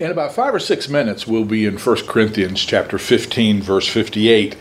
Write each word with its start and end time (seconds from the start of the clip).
In 0.00 0.10
about 0.10 0.32
five 0.32 0.54
or 0.54 0.58
six 0.58 0.88
minutes, 0.88 1.26
we'll 1.26 1.44
be 1.44 1.66
in 1.66 1.76
1 1.76 2.06
Corinthians 2.06 2.64
chapter 2.64 2.96
15, 2.96 3.60
verse 3.60 3.86
58, 3.86 4.56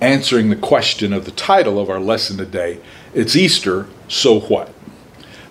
answering 0.00 0.50
the 0.50 0.56
question 0.56 1.12
of 1.12 1.26
the 1.26 1.30
title 1.30 1.78
of 1.78 1.88
our 1.88 2.00
lesson 2.00 2.36
today. 2.36 2.80
It's 3.14 3.36
Easter, 3.36 3.86
so 4.08 4.40
what? 4.40 4.74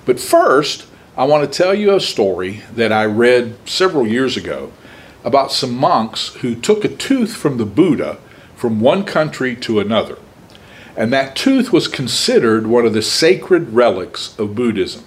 But 0.06 0.20
first, 0.20 0.88
I 1.16 1.24
want 1.24 1.50
to 1.50 1.58
tell 1.58 1.74
you 1.74 1.96
a 1.96 2.02
story 2.02 2.64
that 2.74 2.92
I 2.92 3.06
read 3.06 3.56
several 3.66 4.06
years 4.06 4.36
ago 4.36 4.74
about 5.24 5.54
some 5.54 5.74
monks 5.74 6.36
who 6.42 6.54
took 6.54 6.84
a 6.84 6.90
tooth 6.94 7.34
from 7.34 7.58
the 7.58 7.66
Buddha 7.66 8.18
from 8.58 8.82
one 8.82 9.06
country 9.06 9.56
to 9.56 9.80
another. 9.80 10.18
And 10.98 11.14
that 11.14 11.38
tooth 11.38 11.72
was 11.72 11.88
considered 11.88 12.68
one 12.68 12.86
of 12.86 12.92
the 12.92 13.02
sacred 13.02 13.70
relics 13.70 14.38
of 14.38 14.54
Buddhism. 14.54 15.06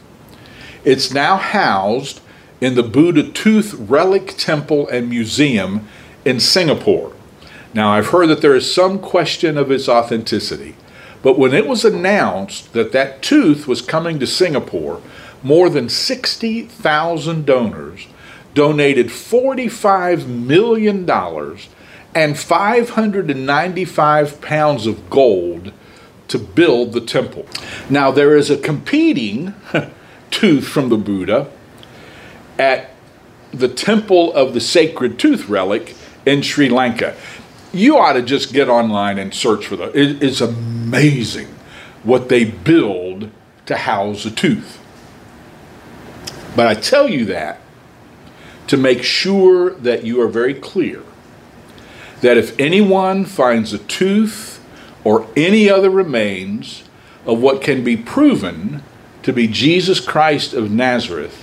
It's 0.86 1.12
now 1.12 1.36
housed 1.36 2.21
in 2.62 2.76
the 2.76 2.82
Buddha 2.84 3.24
Tooth 3.24 3.74
Relic 3.74 4.36
Temple 4.36 4.86
and 4.86 5.10
Museum 5.10 5.88
in 6.24 6.38
Singapore. 6.38 7.12
Now, 7.74 7.90
I've 7.90 8.10
heard 8.10 8.28
that 8.28 8.40
there 8.40 8.54
is 8.54 8.72
some 8.72 9.00
question 9.00 9.58
of 9.58 9.72
its 9.72 9.88
authenticity, 9.88 10.76
but 11.24 11.36
when 11.36 11.52
it 11.52 11.66
was 11.66 11.84
announced 11.84 12.72
that 12.72 12.92
that 12.92 13.20
tooth 13.20 13.66
was 13.66 13.82
coming 13.82 14.20
to 14.20 14.28
Singapore, 14.28 15.02
more 15.42 15.68
than 15.68 15.88
60,000 15.88 17.44
donors 17.44 18.06
donated 18.54 19.08
$45 19.08 20.28
million 20.28 21.10
and 22.14 22.38
595 22.38 24.40
pounds 24.40 24.86
of 24.86 25.10
gold 25.10 25.72
to 26.28 26.38
build 26.38 26.92
the 26.92 27.00
temple. 27.00 27.44
Now, 27.90 28.12
there 28.12 28.36
is 28.36 28.50
a 28.50 28.56
competing 28.56 29.52
tooth 30.30 30.68
from 30.68 30.90
the 30.90 30.96
Buddha 30.96 31.50
at 32.58 32.90
the 33.52 33.68
Temple 33.68 34.32
of 34.32 34.54
the 34.54 34.60
Sacred 34.60 35.18
Tooth 35.18 35.48
Relic 35.48 35.94
in 36.24 36.42
Sri 36.42 36.68
Lanka. 36.68 37.16
You 37.72 37.98
ought 37.98 38.14
to 38.14 38.22
just 38.22 38.52
get 38.52 38.68
online 38.68 39.18
and 39.18 39.32
search 39.32 39.66
for 39.66 39.76
that. 39.76 39.94
It, 39.94 40.22
it's 40.22 40.40
amazing 40.40 41.48
what 42.02 42.28
they 42.28 42.44
build 42.44 43.30
to 43.66 43.76
house 43.76 44.24
a 44.24 44.30
tooth. 44.30 44.78
But 46.54 46.66
I 46.66 46.74
tell 46.74 47.08
you 47.08 47.24
that 47.26 47.60
to 48.66 48.76
make 48.76 49.02
sure 49.02 49.70
that 49.70 50.04
you 50.04 50.20
are 50.20 50.28
very 50.28 50.54
clear 50.54 51.02
that 52.20 52.36
if 52.36 52.58
anyone 52.58 53.24
finds 53.24 53.72
a 53.72 53.78
tooth 53.78 54.64
or 55.04 55.26
any 55.36 55.68
other 55.68 55.90
remains 55.90 56.84
of 57.26 57.40
what 57.40 57.60
can 57.60 57.82
be 57.82 57.96
proven 57.96 58.82
to 59.22 59.32
be 59.32 59.46
Jesus 59.46 60.00
Christ 60.00 60.54
of 60.54 60.70
Nazareth, 60.70 61.41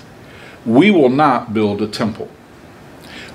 we 0.66 0.92
will 0.92 1.10
not 1.10 1.54
build 1.54 1.82
a 1.82 1.88
temple. 1.88 2.30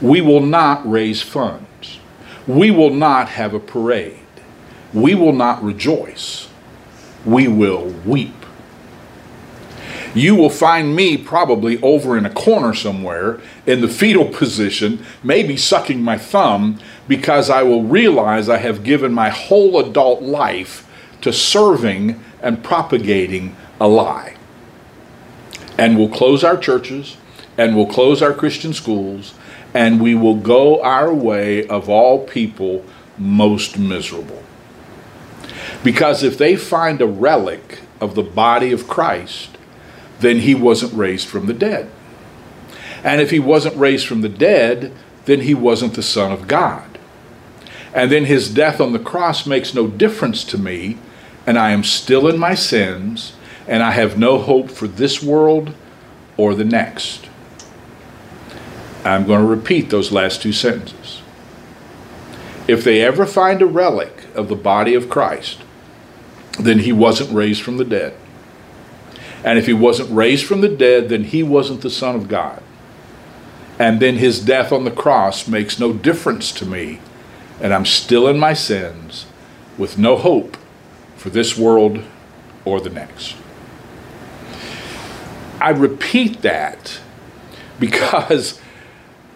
We 0.00 0.20
will 0.20 0.40
not 0.40 0.88
raise 0.88 1.22
funds. 1.22 1.98
We 2.46 2.70
will 2.70 2.90
not 2.90 3.30
have 3.30 3.54
a 3.54 3.60
parade. 3.60 4.18
We 4.92 5.14
will 5.14 5.32
not 5.32 5.62
rejoice. 5.62 6.48
We 7.24 7.48
will 7.48 7.86
weep. 8.04 8.34
You 10.14 10.36
will 10.36 10.50
find 10.50 10.94
me 10.94 11.16
probably 11.16 11.80
over 11.82 12.16
in 12.16 12.24
a 12.24 12.30
corner 12.30 12.72
somewhere 12.72 13.40
in 13.66 13.80
the 13.80 13.88
fetal 13.88 14.26
position, 14.26 15.04
maybe 15.24 15.56
sucking 15.56 16.00
my 16.00 16.16
thumb, 16.16 16.78
because 17.08 17.50
I 17.50 17.64
will 17.64 17.82
realize 17.82 18.48
I 18.48 18.58
have 18.58 18.84
given 18.84 19.12
my 19.12 19.30
whole 19.30 19.80
adult 19.80 20.22
life 20.22 20.88
to 21.22 21.32
serving 21.32 22.22
and 22.40 22.62
propagating 22.62 23.56
a 23.80 23.88
lie. 23.88 24.33
And 25.78 25.98
we'll 25.98 26.08
close 26.08 26.44
our 26.44 26.56
churches, 26.56 27.16
and 27.58 27.76
we'll 27.76 27.86
close 27.86 28.22
our 28.22 28.32
Christian 28.32 28.72
schools, 28.72 29.34
and 29.72 30.00
we 30.00 30.14
will 30.14 30.36
go 30.36 30.82
our 30.82 31.12
way 31.12 31.66
of 31.66 31.88
all 31.88 32.24
people 32.26 32.84
most 33.18 33.78
miserable. 33.78 34.42
Because 35.82 36.22
if 36.22 36.38
they 36.38 36.56
find 36.56 37.00
a 37.00 37.06
relic 37.06 37.80
of 38.00 38.14
the 38.14 38.22
body 38.22 38.72
of 38.72 38.88
Christ, 38.88 39.56
then 40.20 40.40
he 40.40 40.54
wasn't 40.54 40.94
raised 40.94 41.28
from 41.28 41.46
the 41.46 41.52
dead. 41.52 41.90
And 43.02 43.20
if 43.20 43.30
he 43.30 43.40
wasn't 43.40 43.76
raised 43.76 44.06
from 44.06 44.22
the 44.22 44.28
dead, 44.28 44.92
then 45.26 45.40
he 45.40 45.54
wasn't 45.54 45.94
the 45.94 46.02
Son 46.02 46.32
of 46.32 46.48
God. 46.48 46.98
And 47.92 48.10
then 48.10 48.24
his 48.24 48.48
death 48.48 48.80
on 48.80 48.92
the 48.92 48.98
cross 48.98 49.46
makes 49.46 49.74
no 49.74 49.86
difference 49.86 50.44
to 50.44 50.58
me, 50.58 50.98
and 51.46 51.58
I 51.58 51.70
am 51.70 51.84
still 51.84 52.26
in 52.26 52.38
my 52.38 52.54
sins, 52.54 53.34
and 53.66 53.82
I 53.82 53.92
have 53.92 54.18
no 54.18 54.38
hope 54.38 54.70
for 54.70 54.86
this 54.86 55.22
world 55.22 55.74
or 56.36 56.54
the 56.54 56.64
next. 56.64 57.28
I'm 59.04 59.26
going 59.26 59.40
to 59.40 59.46
repeat 59.46 59.90
those 59.90 60.12
last 60.12 60.42
two 60.42 60.52
sentences. 60.52 61.22
If 62.66 62.82
they 62.82 63.02
ever 63.02 63.26
find 63.26 63.60
a 63.60 63.66
relic 63.66 64.24
of 64.34 64.48
the 64.48 64.56
body 64.56 64.94
of 64.94 65.10
Christ, 65.10 65.60
then 66.58 66.80
he 66.80 66.92
wasn't 66.92 67.34
raised 67.34 67.62
from 67.62 67.76
the 67.76 67.84
dead. 67.84 68.14
And 69.44 69.58
if 69.58 69.66
he 69.66 69.74
wasn't 69.74 70.10
raised 70.10 70.46
from 70.46 70.62
the 70.62 70.68
dead, 70.68 71.10
then 71.10 71.24
he 71.24 71.42
wasn't 71.42 71.82
the 71.82 71.90
Son 71.90 72.16
of 72.16 72.28
God. 72.28 72.62
And 73.78 74.00
then 74.00 74.16
his 74.16 74.40
death 74.40 74.72
on 74.72 74.84
the 74.84 74.90
cross 74.90 75.46
makes 75.46 75.78
no 75.78 75.92
difference 75.92 76.52
to 76.52 76.64
me, 76.64 77.00
and 77.60 77.74
I'm 77.74 77.84
still 77.84 78.26
in 78.26 78.38
my 78.38 78.54
sins 78.54 79.26
with 79.76 79.98
no 79.98 80.16
hope 80.16 80.56
for 81.16 81.28
this 81.28 81.58
world 81.58 82.02
or 82.64 82.80
the 82.80 82.90
next. 82.90 83.36
I 85.64 85.70
repeat 85.70 86.42
that 86.42 87.00
because 87.80 88.60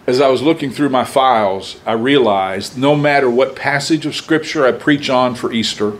as 0.05 0.21
I 0.21 0.27
was 0.27 0.43
looking 0.43 0.69
through 0.69 0.89
my 0.89 1.03
files, 1.03 1.81
I 1.87 1.93
realized 1.93 2.77
no 2.77 2.95
matter 2.95 3.27
what 3.27 3.55
passage 3.55 4.05
of 4.05 4.15
Scripture 4.15 4.63
I 4.63 4.73
preach 4.73 5.09
on 5.09 5.33
for 5.33 5.51
Easter, 5.51 5.93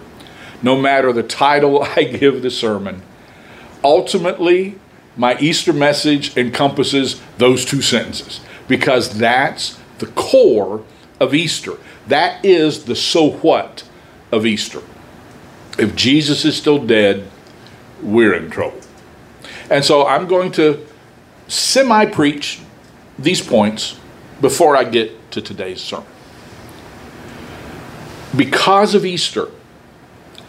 no 0.61 0.79
matter 0.79 1.11
the 1.11 1.23
title 1.23 1.81
I 1.95 2.03
give 2.03 2.43
the 2.43 2.51
sermon, 2.51 3.01
ultimately, 3.83 4.77
my 5.17 5.35
Easter 5.39 5.73
message 5.73 6.37
encompasses 6.37 7.19
those 7.39 7.65
two 7.65 7.81
sentences 7.81 8.39
because 8.67 9.17
that's 9.17 9.79
the 9.97 10.05
core 10.05 10.83
of 11.19 11.33
Easter. 11.33 11.73
That 12.05 12.45
is 12.45 12.85
the 12.85 12.95
so 12.95 13.31
what 13.31 13.83
of 14.31 14.45
Easter. 14.45 14.83
If 15.79 15.95
Jesus 15.95 16.45
is 16.45 16.55
still 16.55 16.85
dead, 16.85 17.27
we're 18.03 18.35
in 18.35 18.51
trouble. 18.51 18.78
And 19.69 19.85
so 19.85 20.07
I'm 20.07 20.27
going 20.27 20.51
to 20.53 20.85
semi 21.47 22.05
preach 22.05 22.59
these 23.17 23.41
points 23.41 23.99
before 24.41 24.75
I 24.75 24.83
get 24.83 25.31
to 25.31 25.41
today's 25.41 25.81
sermon. 25.81 26.07
Because 28.35 28.95
of 28.95 29.05
Easter, 29.05 29.49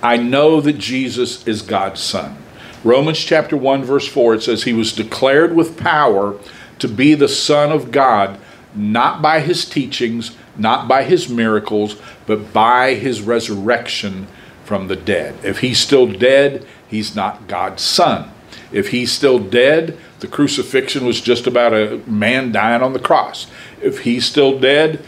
I 0.02 0.16
know 0.16 0.60
that 0.60 0.78
Jesus 0.78 1.46
is 1.46 1.62
God's 1.62 2.00
Son. 2.00 2.36
Romans 2.84 3.18
chapter 3.18 3.56
1, 3.56 3.84
verse 3.84 4.08
4, 4.08 4.34
it 4.34 4.42
says, 4.42 4.62
He 4.62 4.72
was 4.72 4.92
declared 4.92 5.54
with 5.54 5.78
power 5.78 6.38
to 6.78 6.88
be 6.88 7.14
the 7.14 7.28
Son 7.28 7.70
of 7.70 7.90
God, 7.90 8.38
not 8.74 9.20
by 9.20 9.40
his 9.40 9.68
teachings, 9.68 10.36
not 10.56 10.88
by 10.88 11.02
his 11.02 11.28
miracles, 11.28 11.96
but 12.26 12.52
by 12.52 12.94
his 12.94 13.20
resurrection 13.20 14.26
from 14.64 14.88
the 14.88 14.96
dead. 14.96 15.34
If 15.42 15.58
he's 15.58 15.78
still 15.78 16.06
dead, 16.06 16.66
he's 16.88 17.14
not 17.14 17.48
God's 17.48 17.82
Son. 17.82 18.30
If 18.72 18.88
he's 18.88 19.10
still 19.10 19.38
dead, 19.38 19.98
the 20.20 20.28
crucifixion 20.28 21.04
was 21.04 21.20
just 21.20 21.46
about 21.46 21.72
a 21.72 22.00
man 22.06 22.52
dying 22.52 22.82
on 22.82 22.92
the 22.92 22.98
cross. 22.98 23.46
If 23.82 24.00
he's 24.00 24.24
still 24.24 24.58
dead, 24.58 25.04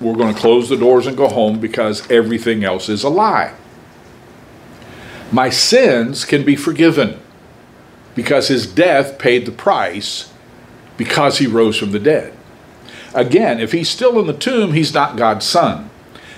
we're 0.00 0.14
going 0.14 0.34
to 0.34 0.40
close 0.40 0.68
the 0.68 0.76
doors 0.76 1.06
and 1.06 1.16
go 1.16 1.28
home 1.28 1.58
because 1.58 2.08
everything 2.10 2.64
else 2.64 2.88
is 2.88 3.02
a 3.02 3.08
lie. 3.08 3.54
My 5.32 5.50
sins 5.50 6.24
can 6.24 6.44
be 6.44 6.54
forgiven 6.54 7.20
because 8.14 8.48
his 8.48 8.66
death 8.66 9.18
paid 9.18 9.46
the 9.46 9.52
price 9.52 10.32
because 10.96 11.38
he 11.38 11.46
rose 11.46 11.78
from 11.78 11.92
the 11.92 11.98
dead. 11.98 12.32
Again, 13.14 13.58
if 13.60 13.72
he's 13.72 13.88
still 13.88 14.20
in 14.20 14.26
the 14.26 14.32
tomb, 14.32 14.72
he's 14.72 14.94
not 14.94 15.16
God's 15.16 15.46
son. 15.46 15.90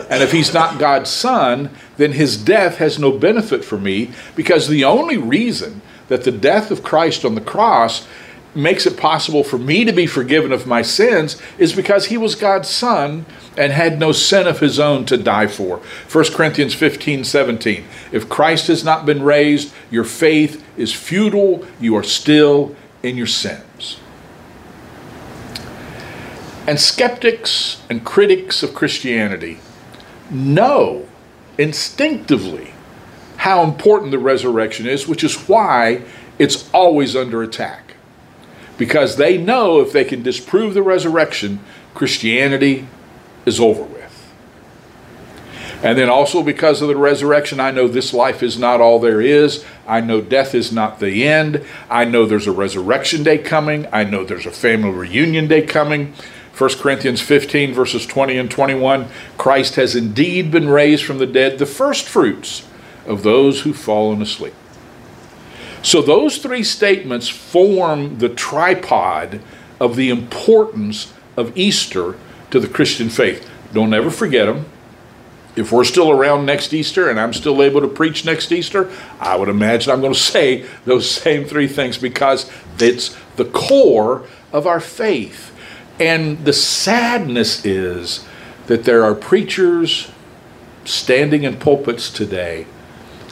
And 0.08 0.22
if 0.22 0.32
he's 0.32 0.54
not 0.54 0.78
God's 0.78 1.10
son, 1.10 1.70
then 1.96 2.12
his 2.12 2.36
death 2.36 2.78
has 2.78 2.98
no 2.98 3.10
benefit 3.10 3.64
for 3.64 3.78
me 3.78 4.12
because 4.36 4.68
the 4.68 4.84
only 4.84 5.16
reason 5.16 5.82
that 6.08 6.24
the 6.24 6.32
death 6.32 6.70
of 6.70 6.82
Christ 6.82 7.24
on 7.24 7.34
the 7.34 7.40
cross 7.40 8.06
makes 8.54 8.86
it 8.86 8.96
possible 8.96 9.44
for 9.44 9.58
me 9.58 9.84
to 9.84 9.92
be 9.92 10.06
forgiven 10.06 10.52
of 10.52 10.66
my 10.66 10.82
sins 10.82 11.40
is 11.58 11.72
because 11.72 12.06
he 12.06 12.16
was 12.16 12.34
God's 12.34 12.68
son 12.68 13.24
and 13.56 13.72
had 13.72 13.98
no 13.98 14.12
sin 14.12 14.46
of 14.46 14.60
his 14.60 14.78
own 14.78 15.04
to 15.06 15.16
die 15.16 15.46
for. 15.46 15.78
1 16.10 16.24
Corinthians 16.32 16.74
15 16.74 17.24
17. 17.24 17.84
If 18.10 18.28
Christ 18.28 18.66
has 18.68 18.84
not 18.84 19.06
been 19.06 19.22
raised, 19.22 19.72
your 19.90 20.04
faith 20.04 20.64
is 20.76 20.92
futile, 20.92 21.66
you 21.80 21.96
are 21.96 22.02
still 22.02 22.74
in 23.02 23.16
your 23.16 23.26
sins. 23.26 23.98
And 26.66 26.78
skeptics 26.78 27.82
and 27.88 28.04
critics 28.04 28.62
of 28.62 28.74
Christianity 28.74 29.58
know 30.30 31.08
instinctively 31.56 32.74
how 33.38 33.62
important 33.62 34.10
the 34.10 34.18
resurrection 34.18 34.86
is, 34.86 35.08
which 35.08 35.24
is 35.24 35.48
why 35.48 36.02
it's 36.38 36.68
always 36.72 37.16
under 37.16 37.42
attack. 37.42 37.94
because 38.76 39.16
they 39.16 39.36
know 39.36 39.80
if 39.80 39.90
they 39.92 40.04
can 40.04 40.22
disprove 40.22 40.72
the 40.72 40.82
resurrection, 40.82 41.58
Christianity 41.94 42.86
is 43.44 43.58
over 43.58 43.82
with. 43.82 44.32
And 45.82 45.98
then 45.98 46.08
also 46.08 46.44
because 46.44 46.80
of 46.80 46.86
the 46.86 46.96
resurrection, 46.96 47.58
I 47.58 47.72
know 47.72 47.88
this 47.88 48.14
life 48.14 48.40
is 48.40 48.56
not 48.56 48.80
all 48.80 49.00
there 49.00 49.20
is. 49.20 49.64
I 49.86 50.00
know 50.00 50.20
death 50.20 50.54
is 50.54 50.72
not 50.72 51.00
the 51.00 51.26
end. 51.26 51.64
I 51.90 52.04
know 52.04 52.24
there's 52.24 52.46
a 52.46 52.52
resurrection 52.52 53.24
day 53.24 53.38
coming. 53.38 53.88
I 53.92 54.04
know 54.04 54.24
there's 54.24 54.46
a 54.46 54.52
family 54.52 54.90
reunion 54.90 55.48
day 55.48 55.62
coming. 55.62 56.14
1 56.56 56.70
Corinthians 56.78 57.20
15, 57.20 57.74
verses 57.74 58.06
20 58.06 58.38
and 58.38 58.48
21 58.48 59.08
Christ 59.36 59.74
has 59.74 59.96
indeed 59.96 60.52
been 60.52 60.68
raised 60.68 61.04
from 61.04 61.18
the 61.18 61.26
dead, 61.26 61.58
the 61.58 61.66
first 61.66 62.08
fruits 62.08 62.67
of 63.08 63.24
those 63.24 63.62
who've 63.62 63.76
fallen 63.76 64.22
asleep. 64.22 64.54
So, 65.82 66.00
those 66.00 66.38
three 66.38 66.62
statements 66.62 67.28
form 67.28 68.18
the 68.18 68.28
tripod 68.28 69.40
of 69.80 69.96
the 69.96 70.10
importance 70.10 71.12
of 71.36 71.56
Easter 71.56 72.16
to 72.50 72.60
the 72.60 72.68
Christian 72.68 73.08
faith. 73.08 73.48
Don't 73.72 73.92
ever 73.92 74.10
forget 74.10 74.46
them 74.46 74.66
if 75.58 75.72
we're 75.72 75.84
still 75.84 76.10
around 76.10 76.46
next 76.46 76.72
Easter 76.72 77.10
and 77.10 77.18
I'm 77.18 77.32
still 77.32 77.62
able 77.62 77.80
to 77.80 77.88
preach 77.88 78.24
next 78.24 78.52
Easter, 78.52 78.90
I 79.18 79.36
would 79.36 79.48
imagine 79.48 79.92
I'm 79.92 80.00
going 80.00 80.12
to 80.14 80.18
say 80.18 80.66
those 80.84 81.10
same 81.10 81.44
three 81.44 81.66
things 81.66 81.98
because 81.98 82.50
it's 82.78 83.16
the 83.36 83.44
core 83.44 84.24
of 84.52 84.66
our 84.66 84.80
faith. 84.80 85.52
And 85.98 86.44
the 86.44 86.52
sadness 86.52 87.64
is 87.64 88.24
that 88.66 88.84
there 88.84 89.04
are 89.04 89.14
preachers 89.14 90.10
standing 90.84 91.42
in 91.42 91.56
pulpits 91.56 92.10
today 92.10 92.66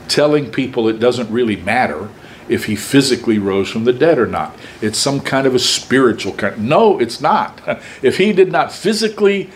telling 0.09 0.51
people 0.51 0.89
it 0.89 0.99
doesn't 0.99 1.31
really 1.31 1.57
matter 1.57 2.09
if 2.49 2.67
he 2.67 2.77
physically 2.77 3.39
rose 3.39 3.69
from 3.71 3.85
the 3.85 3.93
dead 3.93 4.19
or 4.19 4.27
not. 4.27 4.57
It's 4.81 4.99
some 4.99 5.21
kind 5.21 5.47
of 5.47 5.55
a 5.55 5.59
spiritual 5.59 6.33
kind. 6.35 6.69
No, 6.69 6.99
it's 6.99 7.21
not. 7.21 7.61
If 8.03 8.19
he 8.19 8.33
did 8.33 8.53
not 8.53 8.73
physically 8.73 9.51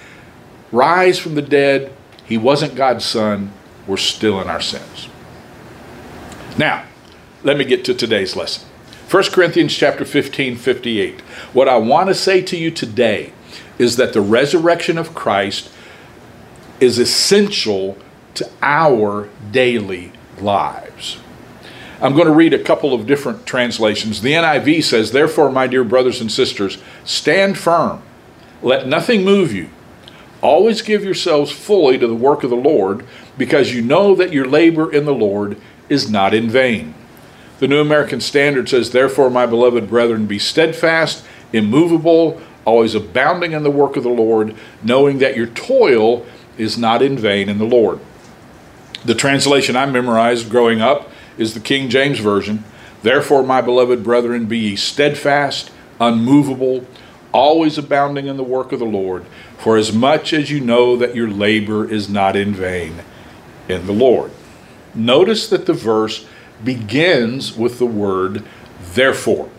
rise 0.73 1.19
from 1.19 1.35
the 1.35 1.43
dead, 1.43 1.93
he 2.25 2.37
wasn't 2.37 2.75
God's 2.75 3.05
son. 3.05 3.53
We're 3.87 3.97
still 3.97 4.41
in 4.41 4.49
our 4.49 4.61
sins. 4.61 5.09
Now, 6.59 6.85
let 7.43 7.57
me 7.57 7.65
get 7.65 7.85
to 7.87 7.95
today's 7.95 8.37
lesson. 8.37 8.69
1 9.11 9.25
Corinthians 9.33 9.75
chapter 9.75 10.05
15, 10.05 10.57
58. 10.57 11.21
What 11.53 11.69
I 11.69 11.77
want 11.77 12.09
to 12.09 12.15
say 12.15 12.43
to 12.43 12.57
you 12.57 12.71
today 12.71 13.33
is 13.79 13.97
that 13.97 14.13
the 14.13 14.21
resurrection 14.21 14.99
of 14.99 15.15
Christ 15.15 15.71
is 16.81 16.99
essential 16.99 17.97
to 18.35 18.49
our 18.63 19.29
daily 19.51 20.13
lives. 20.41 21.19
I'm 22.03 22.15
going 22.15 22.27
to 22.27 22.33
read 22.33 22.55
a 22.55 22.63
couple 22.63 22.95
of 22.95 23.07
different 23.07 23.45
translations. 23.45 24.23
The 24.23 24.33
NIV 24.33 24.85
says, 24.85 25.13
Therefore, 25.13 25.51
my 25.51 25.67
dear 25.67 25.85
brothers 25.85 26.21
and 26.21 26.33
sisters, 26.33 26.79
stand 27.05 27.59
firm. 27.59 28.03
Let 28.63 28.87
nothing 28.87 29.25
move 29.25 29.53
you. 29.53 29.69
Always 30.41 30.81
give 30.81 31.05
yourselves 31.05 31.53
fully 31.53 31.99
to 31.99 32.07
the 32.07 32.15
work 32.15 32.43
of 32.43 32.51
the 32.51 32.57
Lord, 32.57 33.05
because 33.37 33.75
you 33.75 33.83
know 33.83 34.15
that 34.15 34.33
your 34.33 34.47
labor 34.47 34.91
in 34.91 35.05
the 35.05 35.15
Lord 35.15 35.61
is 35.91 36.11
not 36.11 36.33
in 36.33 36.49
vain. 36.49 36.95
The 37.59 37.69
New 37.69 37.81
American 37.81 38.23
Standard 38.23 38.71
says, 38.71 38.91
Therefore, 38.91 39.29
my 39.29 39.45
beloved 39.45 39.89
brethren, 39.91 40.25
be 40.25 40.39
steadfast, 40.39 41.23
immovable, 41.53 42.41
always 42.65 42.95
abounding 42.95 43.53
in 43.53 43.63
the 43.63 43.71
work 43.71 43.97
of 43.97 44.03
the 44.03 44.09
Lord, 44.09 44.55
knowing 44.83 45.19
that 45.19 45.37
your 45.37 45.49
toil 45.49 46.25
is 46.57 46.79
not 46.79 47.03
in 47.03 47.19
vain 47.19 47.51
in 47.51 47.59
the 47.59 47.65
Lord. 47.67 48.01
The 49.05 49.15
translation 49.15 49.77
I 49.77 49.87
memorized 49.87 50.51
growing 50.51 50.81
up 50.81 51.11
is 51.39 51.55
the 51.55 51.61
King 51.61 51.89
James 51.89 52.19
Version. 52.19 52.65
Therefore, 53.03 53.43
my 53.43 53.63
beloved 53.63 54.05
brethren, 54.05 54.47
be 54.47 54.59
ye 54.59 54.77
steadfast, 54.77 55.71
unmovable, 55.99 56.87
always 57.33 57.79
abounding 57.79 58.27
in 58.27 58.37
the 58.37 58.45
work 58.45 58.73
of 58.73 58.79
the 58.79 58.85
Lord, 58.85 59.25
for 59.57 59.77
as 59.77 59.93
much 59.93 60.33
as 60.33 60.51
you 60.51 60.61
know 60.61 60.97
that 60.97 61.15
your 61.15 61.31
labor 61.31 61.91
is 61.91 62.09
not 62.11 62.37
in 62.37 62.53
vain 62.53 63.03
in 63.69 63.87
the 63.87 63.93
Lord. 63.93 64.33
Notice 64.95 65.49
that 65.49 65.67
the 65.67 65.73
verse 65.73 66.27
begins 66.63 67.57
with 67.57 67.79
the 67.79 67.87
word 67.87 68.45
therefore. 68.95 69.51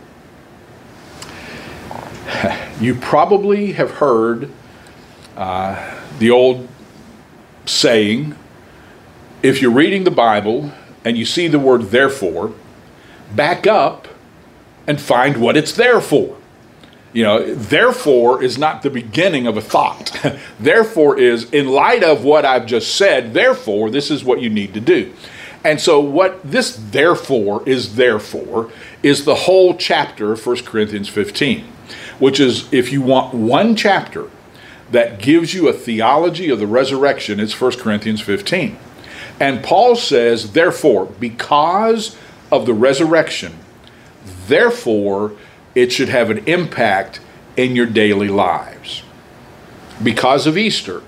You 2.80 2.96
probably 2.96 3.74
have 3.74 3.92
heard 3.92 4.50
uh, 5.38 6.00
the 6.18 6.32
old 6.32 6.68
saying 7.68 8.36
if 9.44 9.62
you're 9.62 9.72
reading 9.72 10.04
the 10.04 10.12
Bible 10.12 10.72
and 11.04 11.18
you 11.18 11.26
see 11.26 11.48
the 11.48 11.60
word 11.60 11.84
therefore, 11.84 12.54
back 13.36 13.66
up 13.66 14.08
and 14.88 15.00
find 15.00 15.38
what 15.38 15.58
it's 15.58 15.74
there 15.74 16.02
for. 16.02 16.38
You 17.14 17.24
know, 17.24 17.56
therefore 17.56 18.42
is 18.42 18.58
not 18.58 18.84
the 18.84 18.90
beginning 18.90 19.46
of 19.46 19.58
a 19.58 19.62
thought. 19.62 20.16
therefore 20.60 21.18
is, 21.20 21.50
in 21.52 21.68
light 21.68 22.04
of 22.04 22.24
what 22.24 22.46
I've 22.46 22.66
just 22.66 22.96
said, 22.96 23.34
therefore, 23.34 23.90
this 23.90 24.10
is 24.10 24.24
what 24.24 24.42
you 24.42 24.50
need 24.50 24.74
to 24.76 24.80
do. 24.80 25.14
And 25.64 25.80
so, 25.80 26.00
what 26.00 26.40
this 26.44 26.76
therefore 26.76 27.68
is 27.68 27.96
therefore 27.96 28.72
is 29.04 29.26
the 29.26 29.36
whole 29.36 29.76
chapter 29.76 30.32
of 30.32 30.46
1 30.46 30.64
Corinthians 30.64 31.10
15, 31.10 31.66
which 32.18 32.40
is 32.40 32.72
if 32.74 32.92
you 32.92 33.02
want 33.02 33.34
one 33.34 33.76
chapter 33.76 34.30
that 34.92 35.20
gives 35.20 35.54
you 35.54 35.68
a 35.68 35.74
theology 35.74 36.50
of 36.50 36.60
the 36.60 36.68
resurrection, 36.68 37.40
it's 37.40 37.60
1 37.60 37.74
Corinthians 37.74 38.22
15. 38.22 38.78
And 39.42 39.64
Paul 39.64 39.96
says, 39.96 40.52
therefore, 40.52 41.08
because 41.20 42.16
of 42.52 42.68
the 42.68 42.76
resurrection, 42.76 43.58
therefore, 44.46 45.34
it 45.74 45.92
should 45.92 46.10
have 46.10 46.30
an 46.30 46.48
impact 46.48 47.20
in 47.58 47.76
your 47.76 47.88
daily 47.88 48.28
lives. 48.28 49.02
Because 50.04 50.46
of 50.46 50.60
Easter, 50.60 51.02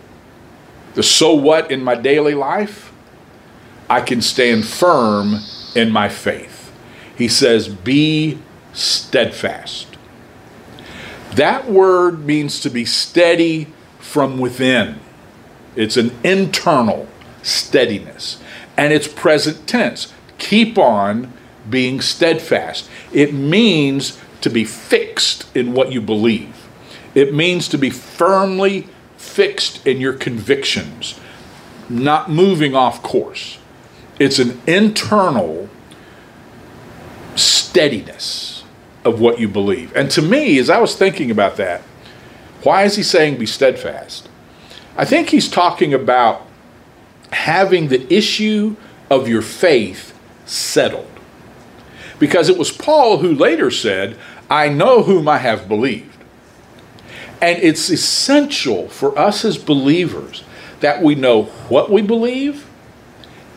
the 0.95 1.03
so 1.03 1.35
what 1.35 1.69
in 1.69 1.83
my 1.83 1.94
daily 1.94 2.33
life, 2.33 2.91
I 3.88 4.01
can 4.01 4.19
stand 4.19 4.65
firm 4.65 5.35
in 5.75 5.91
my 5.91 6.09
faith. 6.09 6.74
He 7.15 7.27
says, 7.27 7.68
be 7.68 8.39
steadfast. 8.74 9.95
That 11.35 11.69
word 11.69 12.25
means 12.25 12.59
to 12.62 12.71
be 12.71 12.85
steady 12.85 13.68
from 14.00 14.39
within. 14.39 15.00
It's 15.75 15.97
an 15.97 16.12
internal 16.24 17.07
steadiness. 17.44 18.42
And 18.75 18.92
it's 18.92 19.07
present 19.07 19.68
tense. 19.68 20.12
Keep 20.40 20.78
on 20.78 21.31
being 21.69 22.02
steadfast. 22.02 22.90
It 23.12 23.33
means 23.33 24.19
to 24.42 24.50
be 24.50 24.66
fixed 24.66 25.56
in 25.56 25.73
what 25.73 25.92
you 25.92 26.02
believe. 26.02 26.68
It 27.14 27.33
means 27.33 27.68
to 27.69 27.78
be 27.78 27.90
firmly 27.90 28.88
fixed 29.18 29.85
in 29.85 30.02
your 30.02 30.14
convictions, 30.14 31.19
not 31.88 32.30
moving 32.30 32.76
off 32.76 33.04
course. 33.04 33.59
It's 34.19 34.40
an 34.40 34.59
internal 34.68 35.69
steadiness 37.35 38.64
of 39.06 39.19
what 39.19 39.40
you 39.40 39.47
believe. 39.47 39.95
And 39.95 40.09
to 40.12 40.21
me, 40.21 40.57
as 40.59 40.69
I 40.69 40.80
was 40.80 40.95
thinking 40.95 41.31
about 41.31 41.57
that, 41.57 41.81
why 42.64 42.83
is 42.83 42.95
he 42.95 43.04
saying 43.04 43.38
be 43.38 43.45
steadfast? 43.45 44.30
I 44.95 45.06
think 45.06 45.30
he's 45.30 45.50
talking 45.50 45.94
about 45.94 46.47
having 47.33 47.87
the 47.87 48.13
issue 48.13 48.75
of 49.09 49.28
your 49.28 49.42
faith 49.42 50.18
settled. 50.45 51.07
Because 52.19 52.49
it 52.49 52.57
was 52.57 52.71
Paul 52.71 53.18
who 53.18 53.33
later 53.33 53.69
said, 53.69 54.18
I 54.49 54.69
know 54.69 55.04
whom 55.04 55.28
I 55.28 55.40
have 55.40 55.68
believed. 55.68 56.18
And 57.42 57.61
it's 57.61 57.90
essential 57.90 58.87
for 58.87 59.18
us 59.18 59.44
as 59.44 59.57
believers 59.57 60.44
that 60.80 61.02
we 61.02 61.16
know 61.16 61.44
what 61.69 61.92
we 61.92 62.02
believe 62.02 62.68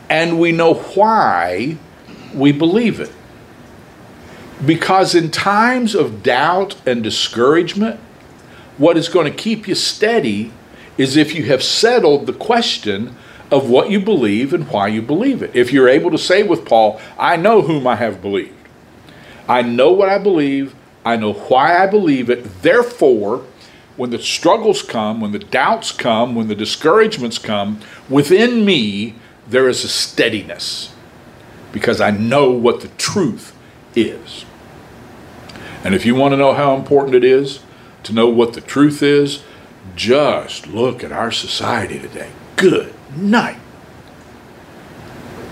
and 0.09 0.39
we 0.39 0.51
know 0.51 0.73
why 0.73 1.77
we 2.33 2.51
believe 2.51 2.99
it. 2.99 3.11
Because 4.65 5.13
in 5.13 5.29
times 5.29 5.93
of 5.93 6.23
doubt 6.23 6.75
and 6.85 7.03
discouragement, 7.03 7.99
what 8.77 8.97
is 8.97 9.07
going 9.07 9.31
to 9.31 9.37
keep 9.37 9.67
you 9.67 9.75
steady 9.75 10.51
is 10.97 11.15
if 11.15 11.33
you 11.35 11.43
have 11.45 11.63
settled 11.63 12.25
the 12.25 12.33
question 12.33 13.15
of 13.51 13.69
what 13.69 13.89
you 13.89 13.99
believe 13.99 14.53
and 14.53 14.69
why 14.69 14.87
you 14.87 15.01
believe 15.01 15.41
it. 15.41 15.51
If 15.55 15.71
you're 15.71 15.87
able 15.87 16.11
to 16.11 16.17
say 16.17 16.43
with 16.43 16.65
Paul, 16.65 16.99
I 17.17 17.37
know 17.37 17.61
whom 17.61 17.87
I 17.87 17.95
have 17.95 18.21
believed. 18.21 18.53
I 19.47 19.61
know 19.61 19.91
what 19.91 20.09
I 20.09 20.17
believe. 20.17 20.75
I 21.05 21.15
know 21.15 21.33
why 21.33 21.81
I 21.81 21.87
believe 21.87 22.29
it. 22.29 22.61
Therefore, 22.61 23.45
when 23.95 24.09
the 24.09 24.19
struggles 24.19 24.81
come, 24.81 25.21
when 25.21 25.31
the 25.31 25.39
doubts 25.39 25.91
come, 25.91 26.35
when 26.35 26.49
the 26.49 26.55
discouragements 26.55 27.37
come, 27.37 27.79
within 28.09 28.65
me, 28.65 29.15
there 29.47 29.69
is 29.69 29.83
a 29.83 29.89
steadiness 29.89 30.93
because 31.71 32.01
I 32.01 32.11
know 32.11 32.51
what 32.51 32.81
the 32.81 32.89
truth 32.89 33.55
is. 33.95 34.45
And 35.83 35.95
if 35.95 36.05
you 36.05 36.15
want 36.15 36.33
to 36.33 36.37
know 36.37 36.53
how 36.53 36.75
important 36.75 37.15
it 37.15 37.23
is 37.23 37.61
to 38.03 38.13
know 38.13 38.27
what 38.27 38.53
the 38.53 38.61
truth 38.61 39.01
is, 39.01 39.43
just 39.95 40.67
look 40.67 41.03
at 41.03 41.13
our 41.13 41.31
society 41.31 41.97
today. 41.97 42.31
Good 42.57 42.93
night. 43.15 43.59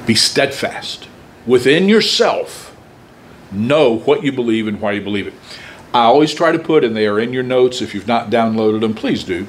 Be 0.05 0.15
steadfast 0.15 1.07
within 1.45 1.89
yourself. 1.89 2.75
Know 3.51 3.97
what 3.99 4.23
you 4.23 4.31
believe 4.31 4.67
and 4.67 4.81
why 4.81 4.93
you 4.93 5.01
believe 5.01 5.27
it. 5.27 5.33
I 5.93 6.03
always 6.03 6.33
try 6.33 6.51
to 6.51 6.59
put, 6.59 6.83
and 6.83 6.95
they 6.95 7.07
are 7.07 7.19
in 7.19 7.31
your 7.31 7.43
notes 7.43 7.81
if 7.81 7.93
you've 7.93 8.07
not 8.07 8.29
downloaded 8.29 8.81
them, 8.81 8.93
please 8.93 9.23
do, 9.23 9.47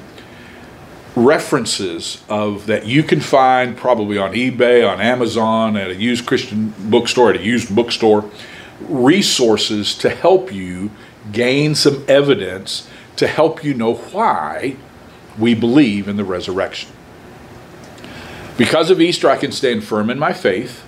references 1.15 2.23
of 2.29 2.67
that 2.67 2.85
you 2.85 3.03
can 3.03 3.19
find 3.19 3.75
probably 3.75 4.17
on 4.17 4.31
eBay, 4.31 4.87
on 4.87 5.01
Amazon, 5.01 5.75
at 5.75 5.89
a 5.89 5.95
used 5.95 6.25
Christian 6.25 6.73
bookstore, 6.79 7.31
at 7.31 7.37
a 7.37 7.43
used 7.43 7.75
bookstore, 7.75 8.29
resources 8.81 9.95
to 9.97 10.09
help 10.09 10.53
you 10.53 10.91
gain 11.31 11.75
some 11.75 12.05
evidence 12.07 12.87
to 13.17 13.27
help 13.27 13.63
you 13.63 13.73
know 13.73 13.95
why 13.95 14.77
we 15.37 15.53
believe 15.53 16.07
in 16.07 16.15
the 16.15 16.23
resurrection. 16.23 16.89
Because 18.57 18.89
of 18.89 18.99
Easter, 18.99 19.29
I 19.29 19.37
can 19.37 19.51
stand 19.51 19.83
firm 19.83 20.09
in 20.09 20.17
my 20.17 20.33
faith, 20.33 20.83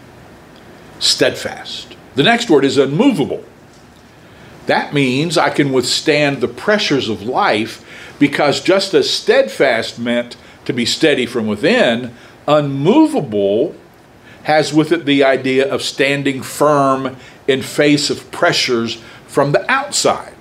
steadfast. 1.00 1.96
The 2.16 2.24
next 2.24 2.50
word 2.50 2.66
is 2.66 2.78
unmovable. 2.78 3.46
That 4.66 4.94
means 4.94 5.38
I 5.38 5.50
can 5.50 5.72
withstand 5.72 6.42
the 6.42 6.48
pressures 6.48 7.10
of 7.10 7.22
life 7.22 7.86
because 8.20 8.62
just 8.62 8.94
as 8.94 9.10
steadfast 9.10 9.98
meant 9.98 10.36
to 10.66 10.74
be 10.74 10.86
steady 10.86 11.26
from 11.26 11.48
within, 11.48 12.14
unmovable 12.48 13.76
has 14.44 14.74
with 14.74 14.92
it 14.92 15.06
the 15.06 15.24
idea 15.24 15.72
of 15.72 15.82
standing 15.82 16.42
firm 16.42 17.16
in 17.48 17.62
face 17.62 18.10
of 18.10 18.32
pressures 18.32 19.02
from 19.28 19.52
the 19.52 19.72
outside. 19.72 20.34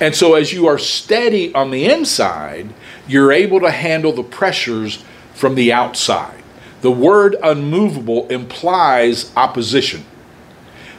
And 0.00 0.14
so, 0.14 0.34
as 0.34 0.52
you 0.52 0.66
are 0.66 0.78
steady 0.78 1.54
on 1.54 1.70
the 1.70 1.86
inside, 1.86 2.72
you're 3.06 3.30
able 3.30 3.60
to 3.60 3.70
handle 3.70 4.12
the 4.12 4.22
pressures 4.22 5.04
from 5.34 5.54
the 5.54 5.72
outside. 5.72 6.42
The 6.82 6.90
word 6.90 7.36
unmovable 7.42 8.28
implies 8.28 9.32
opposition. 9.36 10.04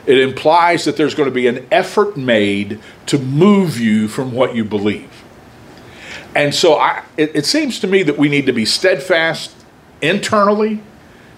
It 0.06 0.18
implies 0.18 0.86
that 0.86 0.98
there's 0.98 1.16
going 1.16 1.30
to 1.30 1.34
be 1.34 1.48
an 1.48 1.66
effort 1.72 2.18
made 2.18 2.80
to 3.08 3.18
move 3.18 3.80
you 3.80 4.08
from 4.08 4.34
what 4.34 4.56
you 4.56 4.64
believe. 4.64 5.10
And 6.36 6.54
so 6.54 6.76
I, 6.76 7.04
it, 7.16 7.36
it 7.36 7.46
seems 7.46 7.80
to 7.82 7.88
me 7.88 8.04
that 8.04 8.18
we 8.18 8.28
need 8.28 8.46
to 8.48 8.54
be 8.54 8.66
steadfast 8.66 9.54
internally 10.02 10.82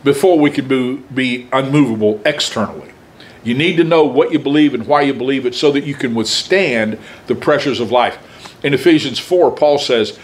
before 0.04 0.40
we 0.40 0.50
can 0.50 0.68
be, 0.68 0.98
be 1.14 1.48
unmovable 1.52 2.22
externally. 2.25 2.92
You 3.44 3.54
need 3.54 3.78
to 3.78 3.84
know 3.84 4.04
what 4.06 4.32
you 4.32 4.40
believe 4.40 4.74
and 4.74 4.88
why 4.88 5.02
you 5.02 5.14
believe 5.14 5.46
it 5.46 5.54
so 5.54 5.72
that 5.72 5.84
you 5.84 5.94
can 5.94 6.16
withstand 6.16 6.98
the 7.28 7.36
pressures 7.36 7.80
of 7.80 7.92
life. 7.92 8.18
In 8.64 8.74
Ephesians 8.74 9.20
4, 9.20 9.52
Paul 9.52 9.78
says 9.78 10.18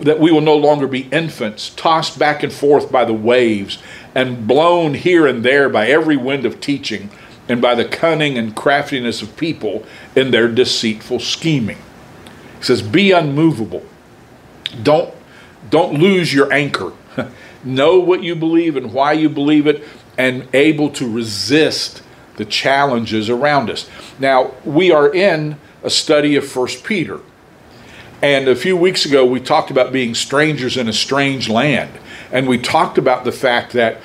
that 0.00 0.20
we 0.20 0.32
will 0.32 0.40
no 0.40 0.56
longer 0.56 0.86
be 0.86 1.08
infants, 1.10 1.70
tossed 1.70 2.18
back 2.18 2.42
and 2.42 2.52
forth 2.52 2.90
by 2.90 3.04
the 3.04 3.14
waves 3.14 3.78
and 4.14 4.46
blown 4.46 4.94
here 4.94 5.26
and 5.26 5.44
there 5.44 5.68
by 5.68 5.86
every 5.86 6.16
wind 6.16 6.46
of 6.46 6.60
teaching 6.60 7.10
and 7.48 7.60
by 7.60 7.74
the 7.74 7.84
cunning 7.84 8.38
and 8.38 8.56
craftiness 8.56 9.22
of 9.22 9.36
people 9.36 9.84
in 10.16 10.30
their 10.30 10.48
deceitful 10.48 11.20
scheming. 11.20 11.78
He 12.58 12.64
says, 12.64 12.82
Be 12.82 13.12
unmovable. 13.12 13.84
Don't, 14.82 15.14
don't 15.70 15.98
lose 16.00 16.32
your 16.32 16.52
anchor. 16.52 16.92
know 17.64 17.98
what 17.98 18.22
you 18.22 18.34
believe 18.34 18.76
and 18.76 18.92
why 18.92 19.12
you 19.12 19.28
believe 19.28 19.66
it, 19.66 19.84
and 20.16 20.48
able 20.54 20.90
to 20.90 21.10
resist 21.10 22.02
the 22.36 22.44
challenges 22.44 23.30
around 23.30 23.70
us. 23.70 23.88
Now, 24.18 24.54
we 24.64 24.90
are 24.90 25.12
in 25.12 25.58
a 25.82 25.90
study 25.90 26.36
of 26.36 26.46
First 26.46 26.84
Peter. 26.84 27.20
And 28.24 28.48
a 28.48 28.56
few 28.56 28.74
weeks 28.74 29.04
ago, 29.04 29.26
we 29.26 29.38
talked 29.38 29.70
about 29.70 29.92
being 29.92 30.14
strangers 30.14 30.78
in 30.78 30.88
a 30.88 30.94
strange 30.94 31.50
land. 31.50 31.90
And 32.32 32.48
we 32.48 32.56
talked 32.56 32.96
about 32.96 33.24
the 33.24 33.32
fact 33.32 33.74
that 33.74 34.00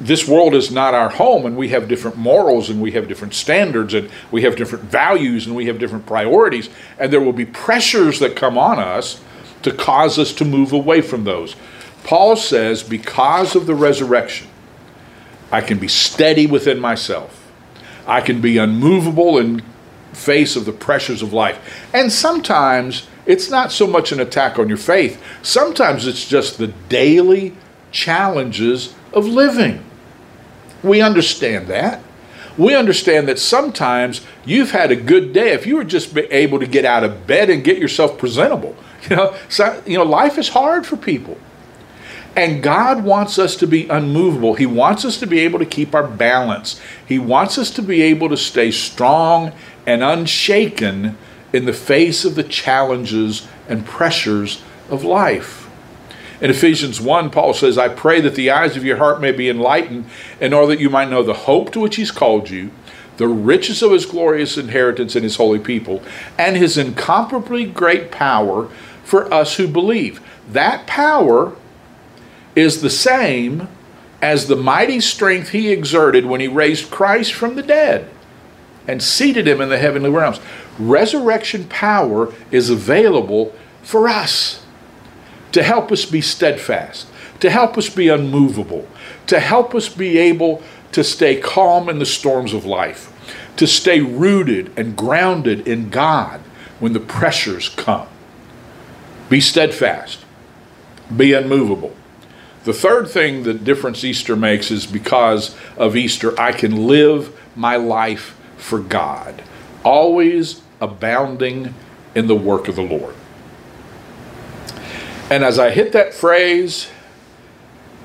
this 0.00 0.26
world 0.26 0.52
is 0.52 0.72
not 0.72 0.94
our 0.94 1.10
home 1.10 1.46
and 1.46 1.56
we 1.56 1.68
have 1.68 1.86
different 1.86 2.16
morals 2.16 2.70
and 2.70 2.82
we 2.82 2.90
have 2.90 3.06
different 3.06 3.34
standards 3.34 3.94
and 3.94 4.10
we 4.32 4.42
have 4.42 4.56
different 4.56 4.86
values 4.86 5.46
and 5.46 5.54
we 5.54 5.66
have 5.66 5.78
different 5.78 6.06
priorities. 6.06 6.70
And 6.98 7.12
there 7.12 7.20
will 7.20 7.32
be 7.32 7.44
pressures 7.44 8.18
that 8.18 8.34
come 8.34 8.58
on 8.58 8.80
us 8.80 9.20
to 9.62 9.70
cause 9.70 10.18
us 10.18 10.32
to 10.32 10.44
move 10.44 10.72
away 10.72 11.00
from 11.00 11.22
those. 11.22 11.54
Paul 12.02 12.34
says 12.34 12.82
because 12.82 13.54
of 13.54 13.66
the 13.66 13.76
resurrection 13.76 14.48
i 15.52 15.60
can 15.60 15.78
be 15.78 15.86
steady 15.86 16.48
within 16.48 16.80
myself. 16.80 17.48
I 18.08 18.22
can 18.22 18.40
be 18.40 18.58
unmovable 18.58 19.38
in 19.38 19.62
face 20.12 20.56
of 20.56 20.64
the 20.64 20.72
pressures 20.72 21.22
of 21.22 21.32
life. 21.32 21.88
And 21.94 22.10
sometimes 22.10 23.06
it's 23.26 23.50
not 23.50 23.72
so 23.72 23.86
much 23.86 24.12
an 24.12 24.20
attack 24.20 24.58
on 24.58 24.68
your 24.68 24.78
faith 24.78 25.22
sometimes 25.42 26.06
it's 26.06 26.28
just 26.28 26.58
the 26.58 26.68
daily 26.88 27.54
challenges 27.90 28.94
of 29.12 29.26
living 29.26 29.84
we 30.82 31.00
understand 31.00 31.68
that. 31.68 32.02
We 32.58 32.74
understand 32.74 33.28
that 33.28 33.38
sometimes 33.38 34.20
you've 34.44 34.72
had 34.72 34.90
a 34.90 34.96
good 34.96 35.32
day 35.32 35.52
if 35.52 35.66
you 35.66 35.76
were 35.76 35.84
just 35.84 36.16
able 36.16 36.58
to 36.58 36.66
get 36.66 36.84
out 36.84 37.04
of 37.04 37.26
bed 37.26 37.48
and 37.48 37.64
get 37.64 37.78
yourself 37.78 38.18
presentable. 38.18 38.76
You 39.10 39.16
know, 39.16 39.36
so, 39.48 39.82
you 39.84 39.98
know, 39.98 40.04
life 40.04 40.38
is 40.38 40.50
hard 40.50 40.86
for 40.86 40.96
people. 40.96 41.36
And 42.36 42.62
God 42.62 43.02
wants 43.02 43.36
us 43.36 43.56
to 43.56 43.66
be 43.66 43.88
unmovable. 43.88 44.54
He 44.54 44.64
wants 44.64 45.04
us 45.04 45.18
to 45.18 45.26
be 45.26 45.40
able 45.40 45.58
to 45.58 45.66
keep 45.66 45.92
our 45.92 46.06
balance. 46.06 46.80
He 47.04 47.18
wants 47.18 47.58
us 47.58 47.72
to 47.72 47.82
be 47.82 48.00
able 48.02 48.28
to 48.28 48.36
stay 48.36 48.70
strong 48.70 49.50
and 49.86 50.04
unshaken 50.04 51.18
in 51.52 51.64
the 51.66 51.72
face 51.72 52.24
of 52.24 52.34
the 52.34 52.42
challenges 52.42 53.46
and 53.68 53.84
pressures 53.84 54.62
of 54.88 55.04
life. 55.04 55.68
In 56.40 56.50
Ephesians 56.50 57.00
1, 57.00 57.30
Paul 57.30 57.54
says, 57.54 57.78
I 57.78 57.88
pray 57.88 58.20
that 58.20 58.34
the 58.34 58.50
eyes 58.50 58.76
of 58.76 58.84
your 58.84 58.96
heart 58.96 59.20
may 59.20 59.30
be 59.30 59.48
enlightened, 59.48 60.06
in 60.40 60.52
order 60.52 60.68
that 60.68 60.80
you 60.80 60.90
might 60.90 61.08
know 61.08 61.22
the 61.22 61.32
hope 61.32 61.70
to 61.72 61.80
which 61.80 61.96
he's 61.96 62.10
called 62.10 62.50
you, 62.50 62.70
the 63.16 63.28
riches 63.28 63.82
of 63.82 63.92
his 63.92 64.06
glorious 64.06 64.58
inheritance 64.58 65.14
in 65.14 65.22
his 65.22 65.36
holy 65.36 65.60
people, 65.60 66.02
and 66.36 66.56
his 66.56 66.76
incomparably 66.76 67.64
great 67.64 68.10
power 68.10 68.68
for 69.04 69.32
us 69.32 69.56
who 69.56 69.68
believe. 69.68 70.20
That 70.48 70.86
power 70.88 71.54
is 72.56 72.80
the 72.80 72.90
same 72.90 73.68
as 74.20 74.46
the 74.46 74.56
mighty 74.56 75.00
strength 75.00 75.50
he 75.50 75.70
exerted 75.70 76.26
when 76.26 76.40
he 76.40 76.48
raised 76.48 76.90
Christ 76.90 77.32
from 77.32 77.54
the 77.54 77.62
dead 77.62 78.10
and 78.86 79.02
seated 79.02 79.46
him 79.46 79.60
in 79.60 79.68
the 79.68 79.78
heavenly 79.78 80.10
realms. 80.10 80.40
Resurrection 80.78 81.64
power 81.68 82.32
is 82.50 82.70
available 82.70 83.54
for 83.82 84.08
us 84.08 84.64
to 85.52 85.62
help 85.62 85.92
us 85.92 86.04
be 86.04 86.20
steadfast, 86.20 87.06
to 87.40 87.50
help 87.50 87.76
us 87.76 87.88
be 87.88 88.08
unmovable, 88.08 88.88
to 89.26 89.38
help 89.38 89.74
us 89.74 89.88
be 89.88 90.18
able 90.18 90.62
to 90.92 91.04
stay 91.04 91.40
calm 91.40 91.88
in 91.88 91.98
the 91.98 92.06
storms 92.06 92.52
of 92.52 92.64
life, 92.64 93.10
to 93.56 93.66
stay 93.66 94.00
rooted 94.00 94.72
and 94.76 94.96
grounded 94.96 95.66
in 95.66 95.90
God 95.90 96.40
when 96.80 96.92
the 96.92 97.00
pressures 97.00 97.68
come. 97.70 98.08
Be 99.28 99.40
steadfast, 99.40 100.24
be 101.14 101.32
unmovable. 101.32 101.94
The 102.64 102.72
third 102.72 103.08
thing 103.08 103.42
that 103.42 103.64
difference 103.64 104.04
Easter 104.04 104.36
makes 104.36 104.70
is 104.70 104.86
because 104.86 105.56
of 105.76 105.96
Easter, 105.96 106.38
I 106.40 106.52
can 106.52 106.86
live 106.86 107.38
my 107.56 107.76
life 107.76 108.38
for 108.56 108.78
God, 108.78 109.42
always 109.84 110.62
abounding 110.80 111.74
in 112.14 112.26
the 112.26 112.36
work 112.36 112.68
of 112.68 112.76
the 112.76 112.82
Lord. 112.82 113.14
And 115.30 115.44
as 115.44 115.58
I 115.58 115.70
hit 115.70 115.92
that 115.92 116.12
phrase, 116.12 116.90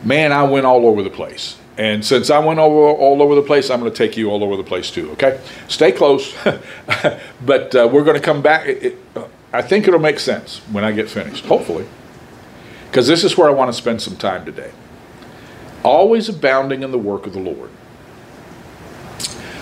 man, 0.04 0.32
I 0.32 0.44
went 0.44 0.66
all 0.66 0.86
over 0.86 1.04
the 1.04 1.10
place. 1.10 1.58
And 1.78 2.04
since 2.04 2.30
I 2.30 2.40
went 2.40 2.60
over, 2.60 2.98
all 2.98 3.22
over 3.22 3.36
the 3.36 3.42
place, 3.42 3.70
I'm 3.70 3.80
going 3.80 3.92
to 3.92 3.98
take 3.98 4.18
you 4.18 4.32
all 4.32 4.44
over 4.44 4.56
the 4.56 4.64
place 4.64 4.90
too, 4.90 5.12
okay? 5.12 5.40
Stay 5.68 5.92
close. 5.92 6.34
but 7.46 7.76
uh, 7.76 7.88
we're 7.92 8.04
going 8.04 8.16
to 8.16 8.24
come 8.24 8.42
back. 8.42 8.66
It, 8.66 8.84
it, 8.84 8.98
uh, 9.16 9.28
I 9.54 9.62
think 9.62 9.88
it'll 9.88 10.00
make 10.00 10.20
sense 10.20 10.60
when 10.72 10.84
I 10.84 10.92
get 10.92 11.10
finished, 11.10 11.46
hopefully. 11.46 11.86
Because 12.90 13.08
this 13.08 13.24
is 13.24 13.38
where 13.38 13.48
I 13.50 13.52
want 13.52 13.70
to 13.70 13.74
spend 13.74 14.02
some 14.02 14.16
time 14.16 14.46
today. 14.46 14.72
Always 15.84 16.30
abounding 16.30 16.82
in 16.82 16.92
the 16.92 16.98
work 16.98 17.28
of 17.28 17.34
the 17.34 17.40
Lord. 17.40 17.70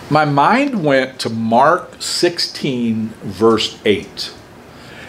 My 0.09 0.23
mind 0.23 0.83
went 0.83 1.19
to 1.21 1.29
Mark 1.29 1.99
16, 1.99 3.09
verse 3.23 3.79
8. 3.85 4.33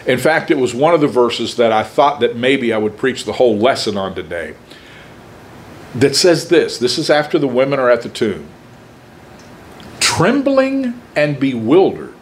In 0.07 0.17
fact, 0.17 0.49
it 0.49 0.57
was 0.57 0.73
one 0.73 0.95
of 0.95 1.01
the 1.01 1.07
verses 1.07 1.55
that 1.57 1.71
I 1.71 1.83
thought 1.83 2.19
that 2.21 2.35
maybe 2.35 2.73
I 2.73 2.79
would 2.79 2.97
preach 2.97 3.23
the 3.23 3.33
whole 3.33 3.57
lesson 3.57 3.95
on 3.95 4.15
today. 4.15 4.55
That 5.93 6.15
says 6.15 6.49
this 6.49 6.79
this 6.79 6.97
is 6.97 7.09
after 7.09 7.37
the 7.37 7.47
women 7.47 7.79
are 7.79 7.89
at 7.89 8.01
the 8.01 8.09
tomb. 8.09 8.47
Trembling 9.99 10.99
and 11.15 11.39
bewildered, 11.39 12.15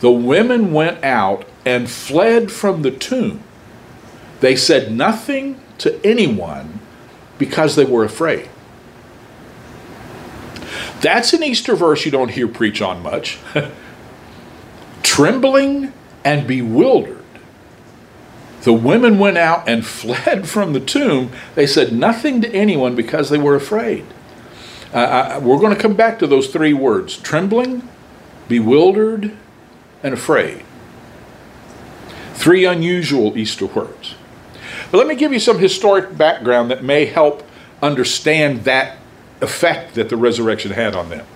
the 0.00 0.10
women 0.10 0.72
went 0.72 1.04
out 1.04 1.46
and 1.64 1.88
fled 1.88 2.50
from 2.50 2.82
the 2.82 2.90
tomb. 2.90 3.42
They 4.40 4.56
said 4.56 4.92
nothing 4.92 5.60
to 5.78 6.04
anyone 6.04 6.80
because 7.38 7.76
they 7.76 7.84
were 7.84 8.04
afraid. 8.04 8.48
That's 11.00 11.32
an 11.32 11.42
Easter 11.42 11.76
verse 11.76 12.04
you 12.04 12.10
don't 12.10 12.30
hear 12.30 12.48
preach 12.48 12.80
on 12.80 13.02
much. 13.02 13.38
Trembling 15.02 15.92
and 16.24 16.46
bewildered. 16.46 17.24
The 18.62 18.72
women 18.72 19.18
went 19.18 19.38
out 19.38 19.68
and 19.68 19.86
fled 19.86 20.48
from 20.48 20.72
the 20.72 20.80
tomb. 20.80 21.30
They 21.54 21.66
said 21.66 21.92
nothing 21.92 22.40
to 22.40 22.52
anyone 22.52 22.96
because 22.96 23.30
they 23.30 23.38
were 23.38 23.54
afraid. 23.54 24.04
Uh, 24.92 24.98
I, 24.98 25.38
we're 25.38 25.58
going 25.58 25.74
to 25.74 25.80
come 25.80 25.94
back 25.94 26.18
to 26.20 26.26
those 26.26 26.48
three 26.48 26.72
words 26.72 27.16
trembling, 27.16 27.88
bewildered, 28.48 29.36
and 30.02 30.14
afraid. 30.14 30.64
Three 32.34 32.64
unusual 32.64 33.36
Easter 33.36 33.66
words. 33.66 34.14
But 34.90 34.98
let 34.98 35.06
me 35.06 35.14
give 35.14 35.32
you 35.32 35.40
some 35.40 35.58
historic 35.58 36.16
background 36.16 36.70
that 36.70 36.84
may 36.84 37.06
help 37.06 37.42
understand 37.82 38.64
that 38.64 38.98
effect 39.40 39.94
that 39.94 40.08
the 40.08 40.16
resurrection 40.16 40.72
had 40.72 40.94
on 40.94 41.08
them. 41.08 41.26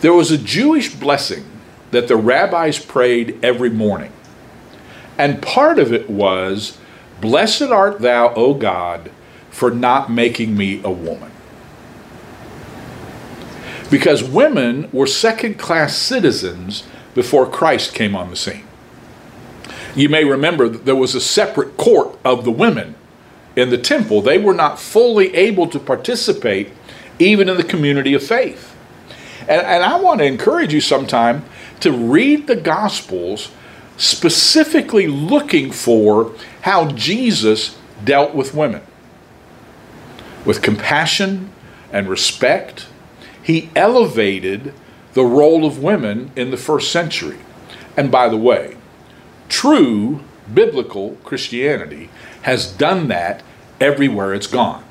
There 0.00 0.12
was 0.12 0.30
a 0.30 0.38
Jewish 0.38 0.94
blessing 0.94 1.44
that 1.90 2.08
the 2.08 2.16
rabbis 2.16 2.78
prayed 2.78 3.38
every 3.42 3.70
morning. 3.70 4.12
And 5.18 5.42
part 5.42 5.78
of 5.78 5.92
it 5.92 6.10
was, 6.10 6.78
Blessed 7.20 7.62
art 7.62 8.00
thou, 8.00 8.34
O 8.34 8.54
God, 8.54 9.10
for 9.50 9.70
not 9.70 10.10
making 10.10 10.56
me 10.56 10.82
a 10.84 10.90
woman. 10.90 11.30
Because 13.90 14.22
women 14.22 14.90
were 14.92 15.06
second 15.06 15.58
class 15.58 15.96
citizens 15.96 16.82
before 17.14 17.48
Christ 17.48 17.94
came 17.94 18.14
on 18.14 18.28
the 18.28 18.36
scene. 18.36 18.64
You 19.94 20.10
may 20.10 20.24
remember 20.24 20.68
that 20.68 20.84
there 20.84 20.96
was 20.96 21.14
a 21.14 21.20
separate 21.20 21.78
court 21.78 22.18
of 22.22 22.44
the 22.44 22.50
women 22.50 22.96
in 23.54 23.70
the 23.70 23.78
temple. 23.78 24.20
They 24.20 24.36
were 24.36 24.52
not 24.52 24.78
fully 24.78 25.34
able 25.34 25.68
to 25.68 25.78
participate 25.78 26.68
even 27.18 27.48
in 27.48 27.56
the 27.56 27.64
community 27.64 28.14
of 28.14 28.22
faith. 28.22 28.74
And, 29.42 29.62
and 29.62 29.84
I 29.84 29.98
want 29.98 30.20
to 30.20 30.24
encourage 30.24 30.72
you 30.72 30.80
sometime 30.80 31.44
to 31.80 31.92
read 31.92 32.46
the 32.46 32.56
Gospels 32.56 33.50
specifically 33.96 35.06
looking 35.06 35.70
for 35.70 36.34
how 36.62 36.90
Jesus 36.90 37.78
dealt 38.04 38.34
with 38.34 38.54
women. 38.54 38.82
With 40.44 40.62
compassion 40.62 41.50
and 41.92 42.08
respect, 42.08 42.86
he 43.42 43.70
elevated 43.74 44.74
the 45.14 45.24
role 45.24 45.64
of 45.64 45.82
women 45.82 46.30
in 46.36 46.50
the 46.50 46.56
first 46.56 46.92
century. 46.92 47.38
And 47.96 48.10
by 48.10 48.28
the 48.28 48.36
way, 48.36 48.76
true 49.48 50.20
biblical 50.52 51.16
Christianity 51.24 52.10
has 52.42 52.70
done 52.70 53.08
that 53.08 53.42
everywhere 53.80 54.34
it's 54.34 54.46
gone. 54.46 54.84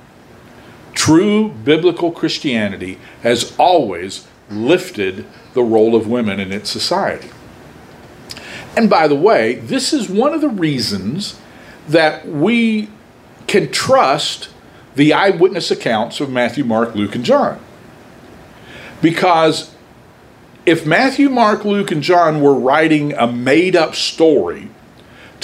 True 0.96 1.50
biblical 1.50 2.12
Christianity 2.12 2.98
has 3.22 3.54
always 3.60 4.28
lifted 4.50 5.26
the 5.54 5.64
role 5.64 5.96
of 5.96 6.08
women 6.08 6.40
in 6.40 6.52
its 6.52 6.70
society. 6.70 7.30
And 8.76 8.90
by 8.90 9.08
the 9.08 9.16
way, 9.16 9.56
this 9.56 9.94
is 9.94 10.10
one 10.10 10.34
of 10.34 10.42
the 10.42 10.50
reasons 10.50 11.40
that 11.88 12.28
we 12.28 12.90
can 13.48 13.72
trust 13.72 14.50
the 14.96 15.14
eyewitness 15.14 15.72
accounts 15.72 16.20
of 16.20 16.30
Matthew, 16.30 16.64
Mark, 16.64 16.96
Luke, 16.96 17.16
and 17.16 17.24
John. 17.24 17.60
Because 19.02 19.76
if 20.66 20.86
Matthew, 20.86 21.30
Mark, 21.30 21.64
Luke, 21.64 21.92
and 21.92 22.02
John 22.02 22.42
were 22.42 22.56
writing 22.56 23.14
a 23.14 23.28
made 23.28 23.76
up 23.76 23.96
story 23.96 24.70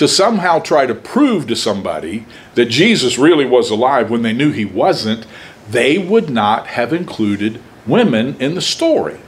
to 0.01 0.08
somehow 0.08 0.58
try 0.58 0.88
to 0.88 0.96
prove 0.96 1.46
to 1.46 1.55
somebody 1.55 2.25
that 2.55 2.65
Jesus 2.65 3.20
really 3.20 3.46
was 3.46 3.70
alive 3.70 4.10
when 4.10 4.24
they 4.24 4.34
knew 4.34 4.51
he 4.51 4.65
wasn't, 4.65 5.27
they 5.70 6.00
would 6.00 6.27
not 6.27 6.65
have 6.65 6.91
included 6.91 7.62
women 7.86 8.36
in 8.41 8.55
the 8.55 8.63
story. 8.63 9.20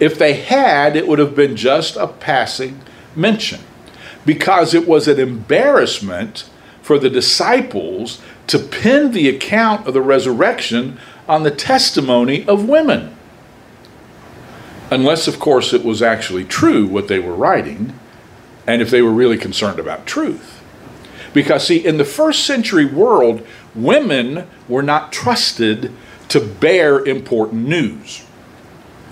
If 0.00 0.18
they 0.18 0.32
had, 0.32 0.96
it 0.96 1.06
would 1.06 1.18
have 1.18 1.36
been 1.36 1.56
just 1.56 1.94
a 1.96 2.06
passing 2.06 2.80
mention 3.14 3.60
because 4.24 4.72
it 4.72 4.88
was 4.88 5.08
an 5.08 5.20
embarrassment 5.20 6.48
for 6.80 6.98
the 6.98 7.10
disciples 7.10 8.22
to 8.46 8.58
pin 8.58 9.12
the 9.12 9.28
account 9.28 9.86
of 9.86 9.92
the 9.92 10.00
resurrection 10.00 10.98
on 11.28 11.42
the 11.42 11.50
testimony 11.50 12.48
of 12.48 12.66
women. 12.66 13.14
Unless, 14.90 15.28
of 15.28 15.38
course, 15.38 15.74
it 15.74 15.84
was 15.84 16.00
actually 16.00 16.44
true 16.44 16.86
what 16.86 17.08
they 17.08 17.18
were 17.18 17.34
writing, 17.34 17.92
and 18.66 18.82
if 18.82 18.90
they 18.90 19.02
were 19.02 19.12
really 19.12 19.38
concerned 19.38 19.78
about 19.78 20.06
truth. 20.06 20.62
Because, 21.32 21.66
see, 21.66 21.84
in 21.84 21.98
the 21.98 22.04
first 22.04 22.44
century 22.44 22.84
world, 22.84 23.46
women 23.74 24.46
were 24.68 24.82
not 24.82 25.12
trusted 25.12 25.92
to 26.28 26.40
bear 26.40 27.04
important 27.04 27.68
news. 27.68 28.24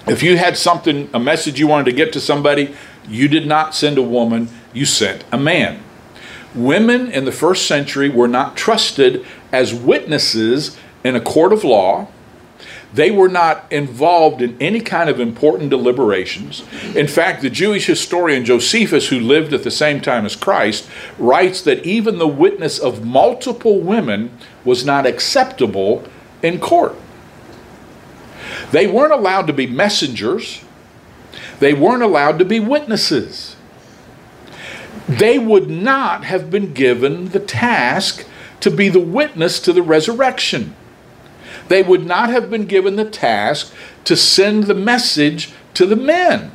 If 0.07 0.23
you 0.23 0.37
had 0.37 0.57
something, 0.57 1.09
a 1.15 1.19
message 1.19 1.59
you 1.59 1.67
wanted 1.67 1.91
to 1.91 1.97
get 1.97 2.13
to 2.15 2.21
somebody, 2.21 2.75
you 3.09 3.29
did 3.29 3.47
not 3.47 3.75
send 3.75 3.99
a 3.99 4.03
woman, 4.03 4.49
you 4.73 4.85
sent 4.85 5.25
a 5.31 5.39
man. 5.39 5.83
Women 6.55 7.11
in 7.11 7.25
the 7.25 7.33
first 7.33 7.67
century 7.67 8.09
were 8.09 8.29
not 8.29 8.57
trusted 8.57 9.25
as 9.53 9.75
witnesses 9.75 10.77
in 11.03 11.17
a 11.17 11.21
court 11.21 11.53
of 11.53 11.65
law. 11.65 12.09
They 12.95 13.11
were 13.11 13.29
not 13.29 13.67
involved 13.73 14.41
in 14.41 14.57
any 14.61 14.81
kind 14.81 15.11
of 15.11 15.19
important 15.19 15.69
deliberations. 15.69 16.63
In 16.95 17.09
fact, 17.09 17.43
the 17.43 17.51
Jewish 17.51 17.87
historian 17.87 18.45
Josephus, 18.45 19.09
who 19.09 19.19
lived 19.19 19.53
at 19.53 19.65
the 19.65 19.71
same 19.71 20.01
time 20.01 20.25
as 20.25 20.37
Christ, 20.37 20.89
writes 21.19 21.61
that 21.63 21.85
even 21.85 22.19
the 22.19 22.29
witness 22.29 22.79
of 22.79 23.05
multiple 23.05 23.81
women 23.81 24.31
was 24.65 24.85
not 24.85 25.07
acceptable 25.07 26.05
in 26.41 26.61
court. 26.61 26.95
They 28.71 28.87
weren't 28.87 29.13
allowed 29.13 29.49
to 29.49 29.53
be 29.53 29.67
messengers, 29.67 30.65
they 31.59 31.75
weren't 31.75 32.03
allowed 32.03 32.39
to 32.39 32.45
be 32.45 32.61
witnesses. 32.61 33.57
They 35.09 35.39
would 35.39 35.69
not 35.69 36.25
have 36.25 36.51
been 36.51 36.73
given 36.73 37.31
the 37.31 37.41
task 37.41 38.25
to 38.61 38.71
be 38.71 38.89
the 38.89 39.01
witness 39.01 39.61
to 39.61 39.73
the 39.73 39.83
resurrection. 39.83 40.75
They 41.69 41.83
would 41.83 42.05
not 42.05 42.31
have 42.31 42.51
been 42.51 42.67
given 42.67 42.97
the 42.97 43.05
task 43.05 43.73
to 44.05 44.17
send 44.17 44.65
the 44.65 44.75
message 44.75 45.53
to 45.75 45.87
the 45.87 45.97
men. 45.97 46.53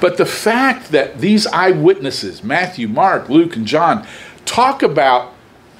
But 0.00 0.16
the 0.16 0.26
fact 0.26 0.90
that 0.92 1.20
these 1.20 1.46
eyewitnesses, 1.46 2.44
Matthew, 2.44 2.88
Mark, 2.88 3.28
Luke, 3.28 3.56
and 3.56 3.66
John, 3.66 4.06
talk 4.44 4.82
about 4.82 5.34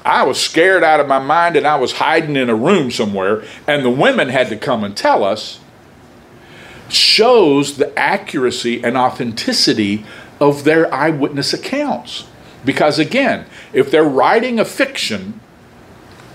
I 0.05 0.23
was 0.23 0.41
scared 0.41 0.83
out 0.83 1.01
of 1.01 1.09
my 1.09 1.19
mind 1.19 1.57
and 1.57 1.67
I 1.67 1.77
was 1.77 1.93
hiding 1.93 2.37
in 2.37 2.49
a 2.49 2.55
room 2.55 2.91
somewhere, 2.91 3.45
and 3.67 3.85
the 3.85 3.91
women 3.91 4.31
had 4.31 4.49
to 4.49 4.57
come 4.57 4.83
and 4.83 4.97
tell 4.97 5.23
us, 5.23 5.61
shows 6.89 7.77
the 7.77 7.97
accuracy 7.99 8.83
and 8.83 8.97
authenticity 8.97 10.05
of 10.41 10.65
their 10.65 10.93
eyewitness 10.93 11.53
accounts. 11.53 12.27
Because 12.65 12.99
again, 12.99 13.47
if 13.73 13.91
they're 13.91 14.03
writing 14.03 14.59
a 14.59 14.65
fiction, 14.65 15.41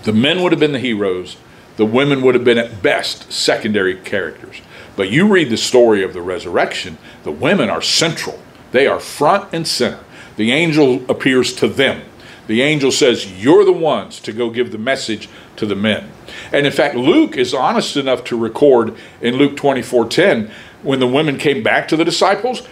the 0.06 0.12
men 0.14 0.42
would 0.42 0.52
have 0.52 0.58
been 0.58 0.72
the 0.72 0.78
heroes, 0.78 1.36
the 1.76 1.84
women 1.84 2.22
would 2.22 2.34
have 2.34 2.44
been 2.44 2.56
at 2.56 2.82
best 2.82 3.30
secondary 3.30 3.94
characters. 3.94 4.62
But 4.96 5.10
you 5.10 5.28
read 5.28 5.50
the 5.50 5.58
story 5.58 6.02
of 6.02 6.14
the 6.14 6.22
resurrection, 6.22 6.96
the 7.22 7.30
women 7.30 7.68
are 7.68 7.82
central, 7.82 8.40
they 8.72 8.86
are 8.86 8.98
front 8.98 9.52
and 9.52 9.68
center. 9.68 10.02
The 10.36 10.52
angel 10.52 11.04
appears 11.10 11.52
to 11.56 11.68
them 11.68 12.02
the 12.46 12.62
angel 12.62 12.92
says, 12.92 13.42
You're 13.42 13.64
the 13.64 13.72
ones 13.72 14.20
to 14.20 14.32
go 14.32 14.50
give 14.50 14.72
the 14.72 14.78
message 14.78 15.28
to 15.56 15.66
the 15.66 15.74
men. 15.74 16.10
And 16.52 16.66
in 16.66 16.72
fact, 16.72 16.94
Luke 16.94 17.36
is 17.36 17.54
honest 17.54 17.96
enough 17.96 18.24
to 18.24 18.38
record 18.38 18.94
in 19.20 19.36
Luke 19.36 19.56
24 19.56 20.08
10, 20.08 20.50
when 20.82 21.00
the 21.00 21.06
women 21.06 21.38
came 21.38 21.62
back 21.62 21.88
to 21.88 21.96
the 21.96 22.04
disciples, 22.04 22.62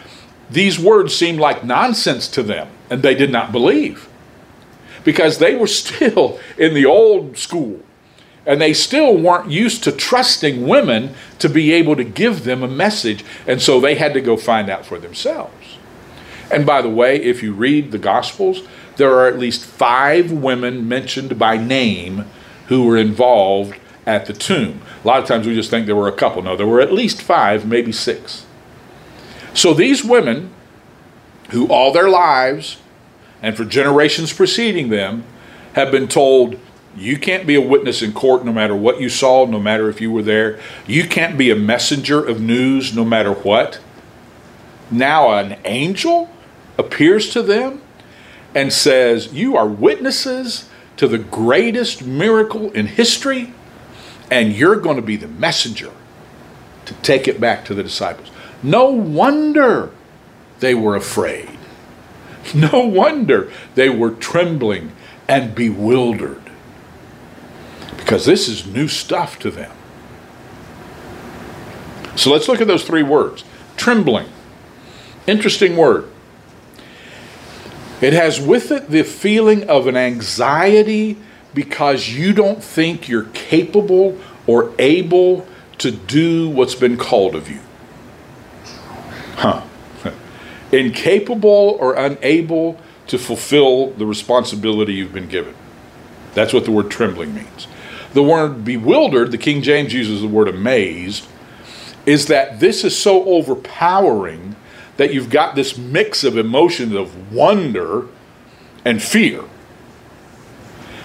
these 0.50 0.78
words 0.78 1.14
seemed 1.14 1.40
like 1.40 1.64
nonsense 1.64 2.28
to 2.28 2.42
them, 2.42 2.68
and 2.90 3.02
they 3.02 3.14
did 3.14 3.32
not 3.32 3.50
believe. 3.50 4.08
Because 5.04 5.38
they 5.38 5.54
were 5.54 5.66
still 5.66 6.40
in 6.58 6.74
the 6.74 6.86
old 6.86 7.36
school, 7.36 7.80
and 8.46 8.60
they 8.60 8.74
still 8.74 9.16
weren't 9.16 9.50
used 9.50 9.84
to 9.84 9.92
trusting 9.92 10.66
women 10.66 11.14
to 11.38 11.48
be 11.48 11.72
able 11.72 11.96
to 11.96 12.04
give 12.04 12.44
them 12.44 12.62
a 12.62 12.68
message, 12.68 13.24
and 13.46 13.60
so 13.60 13.80
they 13.80 13.94
had 13.94 14.14
to 14.14 14.20
go 14.20 14.36
find 14.36 14.70
out 14.70 14.84
for 14.84 14.98
themselves. 14.98 15.78
And 16.50 16.66
by 16.66 16.82
the 16.82 16.90
way, 16.90 17.16
if 17.16 17.42
you 17.42 17.52
read 17.52 17.90
the 17.90 17.98
Gospels, 17.98 18.66
there 18.96 19.12
are 19.12 19.26
at 19.26 19.38
least 19.38 19.64
five 19.64 20.30
women 20.30 20.88
mentioned 20.88 21.38
by 21.38 21.56
name 21.56 22.26
who 22.68 22.86
were 22.86 22.96
involved 22.96 23.78
at 24.06 24.26
the 24.26 24.32
tomb. 24.32 24.80
A 25.02 25.06
lot 25.06 25.20
of 25.20 25.26
times 25.26 25.46
we 25.46 25.54
just 25.54 25.70
think 25.70 25.86
there 25.86 25.96
were 25.96 26.08
a 26.08 26.12
couple. 26.12 26.42
No, 26.42 26.56
there 26.56 26.66
were 26.66 26.80
at 26.80 26.92
least 26.92 27.22
five, 27.22 27.66
maybe 27.66 27.92
six. 27.92 28.46
So 29.54 29.72
these 29.72 30.04
women, 30.04 30.50
who 31.50 31.66
all 31.68 31.92
their 31.92 32.08
lives 32.08 32.78
and 33.44 33.58
for 33.58 33.66
generations 33.66 34.32
preceding 34.32 34.88
them 34.88 35.22
have 35.74 35.90
been 35.90 36.08
told, 36.08 36.58
you 36.96 37.18
can't 37.18 37.46
be 37.46 37.56
a 37.56 37.60
witness 37.60 38.00
in 38.00 38.14
court 38.14 38.42
no 38.42 38.54
matter 38.54 38.74
what 38.74 39.02
you 39.02 39.10
saw, 39.10 39.44
no 39.44 39.60
matter 39.60 39.90
if 39.90 40.00
you 40.00 40.10
were 40.10 40.22
there. 40.22 40.58
You 40.86 41.06
can't 41.06 41.36
be 41.36 41.50
a 41.50 41.54
messenger 41.54 42.24
of 42.24 42.40
news 42.40 42.96
no 42.96 43.04
matter 43.04 43.34
what. 43.34 43.80
Now, 44.90 45.36
an 45.36 45.58
angel 45.66 46.30
appears 46.78 47.28
to 47.34 47.42
them 47.42 47.82
and 48.54 48.72
says, 48.72 49.34
You 49.34 49.58
are 49.58 49.68
witnesses 49.68 50.70
to 50.96 51.06
the 51.06 51.18
greatest 51.18 52.02
miracle 52.02 52.70
in 52.70 52.86
history, 52.86 53.52
and 54.30 54.54
you're 54.54 54.76
going 54.76 54.96
to 54.96 55.02
be 55.02 55.16
the 55.16 55.28
messenger 55.28 55.92
to 56.86 56.94
take 56.94 57.28
it 57.28 57.38
back 57.42 57.66
to 57.66 57.74
the 57.74 57.82
disciples. 57.82 58.30
No 58.62 58.86
wonder 58.86 59.90
they 60.60 60.74
were 60.74 60.96
afraid. 60.96 61.58
No 62.54 62.80
wonder 62.80 63.50
they 63.74 63.88
were 63.88 64.10
trembling 64.10 64.92
and 65.28 65.54
bewildered. 65.54 66.42
Because 67.96 68.26
this 68.26 68.48
is 68.48 68.66
new 68.66 68.88
stuff 68.88 69.38
to 69.40 69.50
them. 69.50 69.72
So 72.16 72.30
let's 72.30 72.48
look 72.48 72.60
at 72.60 72.66
those 72.66 72.84
three 72.84 73.02
words 73.02 73.44
trembling. 73.76 74.28
Interesting 75.26 75.76
word. 75.76 76.10
It 78.00 78.12
has 78.12 78.40
with 78.40 78.70
it 78.70 78.90
the 78.90 79.02
feeling 79.02 79.68
of 79.68 79.86
an 79.86 79.96
anxiety 79.96 81.16
because 81.54 82.10
you 82.10 82.32
don't 82.32 82.62
think 82.62 83.08
you're 83.08 83.30
capable 83.32 84.18
or 84.46 84.72
able 84.78 85.46
to 85.78 85.90
do 85.90 86.48
what's 86.50 86.74
been 86.74 86.96
called 86.96 87.34
of 87.34 87.50
you. 87.50 87.60
Huh. 89.36 89.62
Incapable 90.72 91.76
or 91.80 91.94
unable 91.94 92.78
to 93.06 93.18
fulfill 93.18 93.90
the 93.90 94.06
responsibility 94.06 94.94
you've 94.94 95.12
been 95.12 95.28
given. 95.28 95.54
That's 96.34 96.52
what 96.52 96.64
the 96.64 96.70
word 96.70 96.90
trembling 96.90 97.34
means. 97.34 97.66
The 98.12 98.22
word 98.22 98.64
bewildered, 98.64 99.30
the 99.30 99.38
King 99.38 99.62
James 99.62 99.92
uses 99.92 100.20
the 100.20 100.28
word 100.28 100.48
amazed, 100.48 101.26
is 102.06 102.26
that 102.26 102.60
this 102.60 102.84
is 102.84 102.96
so 102.96 103.24
overpowering 103.24 104.56
that 104.96 105.12
you've 105.12 105.30
got 105.30 105.54
this 105.54 105.76
mix 105.76 106.22
of 106.22 106.36
emotions 106.36 106.94
of 106.94 107.32
wonder 107.32 108.06
and 108.84 109.02
fear. 109.02 109.42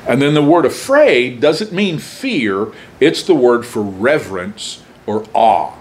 And 0.08 0.22
then 0.22 0.34
the 0.34 0.44
word 0.44 0.66
afraid 0.66 1.40
doesn't 1.42 1.72
mean 1.72 2.00
fear, 2.00 2.72
it's 3.00 3.24
the 3.24 3.36
word 3.36 3.66
for 3.66 3.82
reverence 3.82 4.84
or 5.06 5.26
awe. 5.34 5.76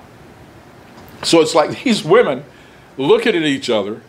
So 1.22 1.40
it's 1.40 1.54
like 1.54 1.82
these 1.82 2.04
women 2.04 2.44
looking 2.98 3.34
at 3.34 3.42
each 3.42 3.70
other 3.70 4.02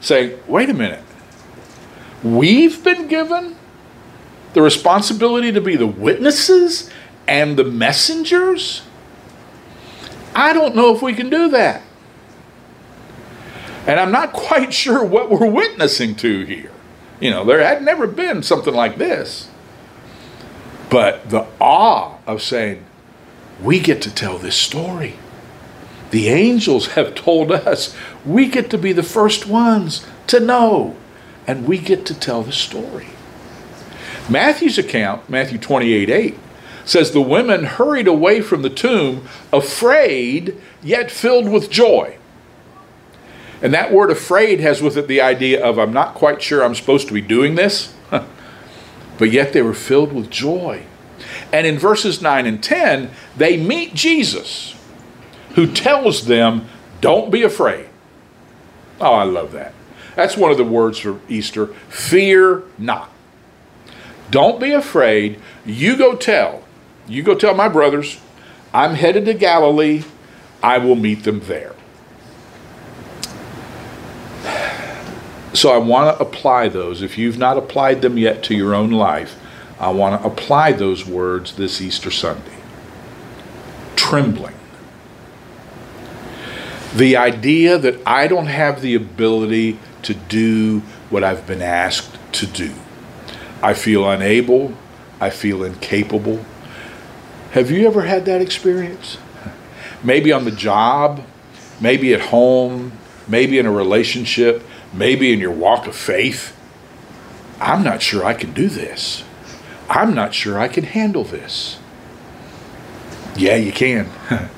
saying, 0.00 0.38
wait 0.46 0.68
a 0.68 0.74
minute, 0.74 1.02
we've 2.22 2.82
been 2.84 3.08
given 3.08 3.56
the 4.52 4.60
responsibility 4.60 5.50
to 5.52 5.60
be 5.60 5.76
the 5.76 5.86
witnesses 5.86 6.90
and 7.26 7.56
the 7.56 7.64
messengers? 7.64 8.82
I 10.34 10.52
don't 10.52 10.74
know 10.74 10.94
if 10.94 11.00
we 11.00 11.14
can 11.14 11.30
do 11.30 11.48
that. 11.50 11.82
And 13.86 14.00
I'm 14.00 14.10
not 14.10 14.32
quite 14.34 14.74
sure 14.74 15.04
what 15.04 15.30
we're 15.30 15.50
witnessing 15.50 16.14
to 16.16 16.44
here. 16.44 16.70
You 17.20 17.30
know, 17.30 17.44
there 17.44 17.62
had 17.62 17.82
never 17.82 18.06
been 18.06 18.42
something 18.42 18.74
like 18.74 18.98
this. 18.98 19.48
But 20.90 21.30
the 21.30 21.46
awe 21.60 22.18
of 22.26 22.42
saying, 22.42 22.84
we 23.62 23.80
get 23.80 24.02
to 24.02 24.14
tell 24.14 24.38
this 24.38 24.56
story. 24.56 25.14
The 26.10 26.28
angels 26.28 26.88
have 26.88 27.14
told 27.14 27.50
us 27.50 27.96
we 28.24 28.48
get 28.48 28.70
to 28.70 28.78
be 28.78 28.92
the 28.92 29.02
first 29.02 29.46
ones 29.46 30.06
to 30.28 30.40
know, 30.40 30.96
and 31.46 31.66
we 31.66 31.78
get 31.78 32.06
to 32.06 32.14
tell 32.18 32.42
the 32.42 32.52
story. 32.52 33.08
Matthew's 34.28 34.78
account, 34.78 35.28
Matthew 35.28 35.58
28 35.58 36.08
8, 36.08 36.38
says 36.84 37.10
the 37.10 37.20
women 37.20 37.64
hurried 37.64 38.06
away 38.06 38.40
from 38.40 38.62
the 38.62 38.70
tomb, 38.70 39.26
afraid, 39.52 40.60
yet 40.82 41.10
filled 41.10 41.48
with 41.48 41.70
joy. 41.70 42.18
And 43.62 43.72
that 43.72 43.92
word 43.92 44.10
afraid 44.10 44.60
has 44.60 44.82
with 44.82 44.96
it 44.96 45.08
the 45.08 45.20
idea 45.20 45.64
of, 45.64 45.78
I'm 45.78 45.92
not 45.92 46.14
quite 46.14 46.42
sure 46.42 46.62
I'm 46.62 46.74
supposed 46.74 47.08
to 47.08 47.14
be 47.14 47.22
doing 47.22 47.54
this, 47.54 47.94
but 48.10 49.30
yet 49.30 49.52
they 49.52 49.62
were 49.62 49.74
filled 49.74 50.12
with 50.12 50.30
joy. 50.30 50.84
And 51.52 51.66
in 51.66 51.78
verses 51.78 52.20
9 52.20 52.46
and 52.46 52.62
10, 52.62 53.10
they 53.36 53.56
meet 53.56 53.94
Jesus, 53.94 54.74
who 55.54 55.72
tells 55.72 56.26
them, 56.26 56.68
Don't 57.00 57.30
be 57.30 57.42
afraid. 57.42 57.88
Oh, 59.00 59.14
I 59.14 59.24
love 59.24 59.52
that. 59.52 59.74
That's 60.16 60.36
one 60.36 60.50
of 60.50 60.56
the 60.56 60.64
words 60.64 60.98
for 60.98 61.20
Easter 61.28 61.66
fear 61.88 62.62
not. 62.78 63.10
Don't 64.30 64.60
be 64.60 64.72
afraid. 64.72 65.40
You 65.66 65.96
go 65.96 66.14
tell. 66.14 66.64
You 67.06 67.22
go 67.22 67.34
tell 67.34 67.54
my 67.54 67.68
brothers, 67.68 68.20
I'm 68.72 68.94
headed 68.94 69.26
to 69.26 69.34
Galilee. 69.34 70.04
I 70.62 70.78
will 70.78 70.94
meet 70.94 71.24
them 71.24 71.40
there. 71.40 71.74
So 75.52 75.70
I 75.70 75.78
want 75.78 76.16
to 76.16 76.22
apply 76.22 76.68
those. 76.68 77.00
If 77.00 77.16
you've 77.16 77.38
not 77.38 77.56
applied 77.56 78.02
them 78.02 78.18
yet 78.18 78.42
to 78.44 78.54
your 78.54 78.74
own 78.74 78.90
life, 78.90 79.38
I 79.78 79.90
want 79.90 80.20
to 80.20 80.26
apply 80.26 80.72
those 80.72 81.06
words 81.06 81.56
this 81.56 81.80
Easter 81.80 82.10
Sunday. 82.10 82.56
Trembling. 83.94 84.54
The 86.94 87.16
idea 87.16 87.78
that 87.78 88.00
I 88.06 88.28
don't 88.28 88.46
have 88.46 88.80
the 88.80 88.94
ability 88.94 89.78
to 90.02 90.14
do 90.14 90.80
what 91.10 91.24
I've 91.24 91.46
been 91.46 91.62
asked 91.62 92.18
to 92.32 92.46
do. 92.46 92.72
I 93.62 93.74
feel 93.74 94.08
unable. 94.08 94.74
I 95.20 95.30
feel 95.30 95.64
incapable. 95.64 96.44
Have 97.52 97.70
you 97.70 97.86
ever 97.86 98.02
had 98.02 98.26
that 98.26 98.40
experience? 98.40 99.16
Maybe 100.02 100.32
on 100.32 100.44
the 100.44 100.50
job, 100.50 101.24
maybe 101.80 102.12
at 102.12 102.20
home, 102.20 102.92
maybe 103.26 103.58
in 103.58 103.66
a 103.66 103.72
relationship 103.72 104.62
maybe 104.94 105.32
in 105.32 105.40
your 105.40 105.50
walk 105.50 105.86
of 105.86 105.96
faith, 105.96 106.56
I'm 107.60 107.82
not 107.82 108.00
sure 108.00 108.24
I 108.24 108.34
can 108.34 108.52
do 108.52 108.68
this. 108.68 109.24
I'm 109.88 110.14
not 110.14 110.32
sure 110.32 110.58
I 110.58 110.68
can 110.68 110.84
handle 110.84 111.24
this. 111.24 111.78
Yeah, 113.36 113.56
you 113.56 113.72
can, 113.72 114.08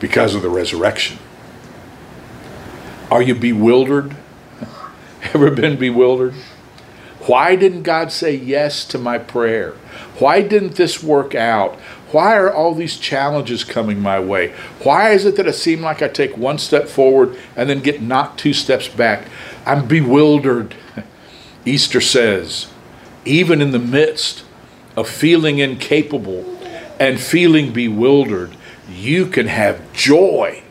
because 0.00 0.34
of 0.34 0.42
the 0.42 0.48
resurrection. 0.48 1.18
Are 3.12 3.20
you 3.20 3.34
bewildered? 3.34 4.16
Ever 5.34 5.50
been 5.50 5.78
bewildered? 5.78 6.32
Why 7.26 7.56
didn't 7.56 7.82
God 7.82 8.10
say 8.10 8.34
yes 8.34 8.86
to 8.86 8.96
my 8.96 9.18
prayer? 9.18 9.72
Why 10.18 10.40
didn't 10.40 10.76
this 10.76 11.02
work 11.02 11.34
out? 11.34 11.74
Why 12.10 12.38
are 12.38 12.50
all 12.50 12.74
these 12.74 12.96
challenges 12.96 13.64
coming 13.64 14.00
my 14.00 14.18
way? 14.18 14.54
Why 14.82 15.10
is 15.10 15.26
it 15.26 15.36
that 15.36 15.46
it 15.46 15.52
seems 15.52 15.82
like 15.82 16.00
I 16.00 16.08
take 16.08 16.38
one 16.38 16.56
step 16.56 16.88
forward 16.88 17.36
and 17.54 17.68
then 17.68 17.80
get 17.80 18.00
knocked 18.00 18.40
two 18.40 18.54
steps 18.54 18.88
back? 18.88 19.28
I'm 19.66 19.86
bewildered. 19.86 20.74
Easter 21.66 22.00
says, 22.00 22.72
even 23.26 23.60
in 23.60 23.72
the 23.72 23.78
midst 23.78 24.42
of 24.96 25.06
feeling 25.06 25.58
incapable 25.58 26.46
and 26.98 27.20
feeling 27.20 27.74
bewildered, 27.74 28.56
you 28.90 29.26
can 29.26 29.48
have 29.48 29.92
joy. 29.92 30.62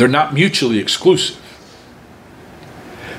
They're 0.00 0.08
not 0.08 0.32
mutually 0.32 0.78
exclusive. 0.78 1.38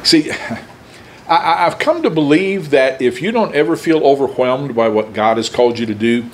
See, 0.02 0.32
I, 1.30 1.66
have 1.66 1.78
come 1.78 2.02
to 2.02 2.10
believe 2.10 2.72
that 2.72 3.00
if 3.04 3.22
you 3.22 3.32
don't 3.32 3.54
ever 3.54 3.76
feel 3.76 4.04
overwhelmed 4.04 4.74
by 4.74 4.88
what 4.88 5.14
God 5.14 5.38
has 5.38 5.48
called 5.48 5.78
you 5.78 5.86
to 5.86 5.94
do, 5.94 6.26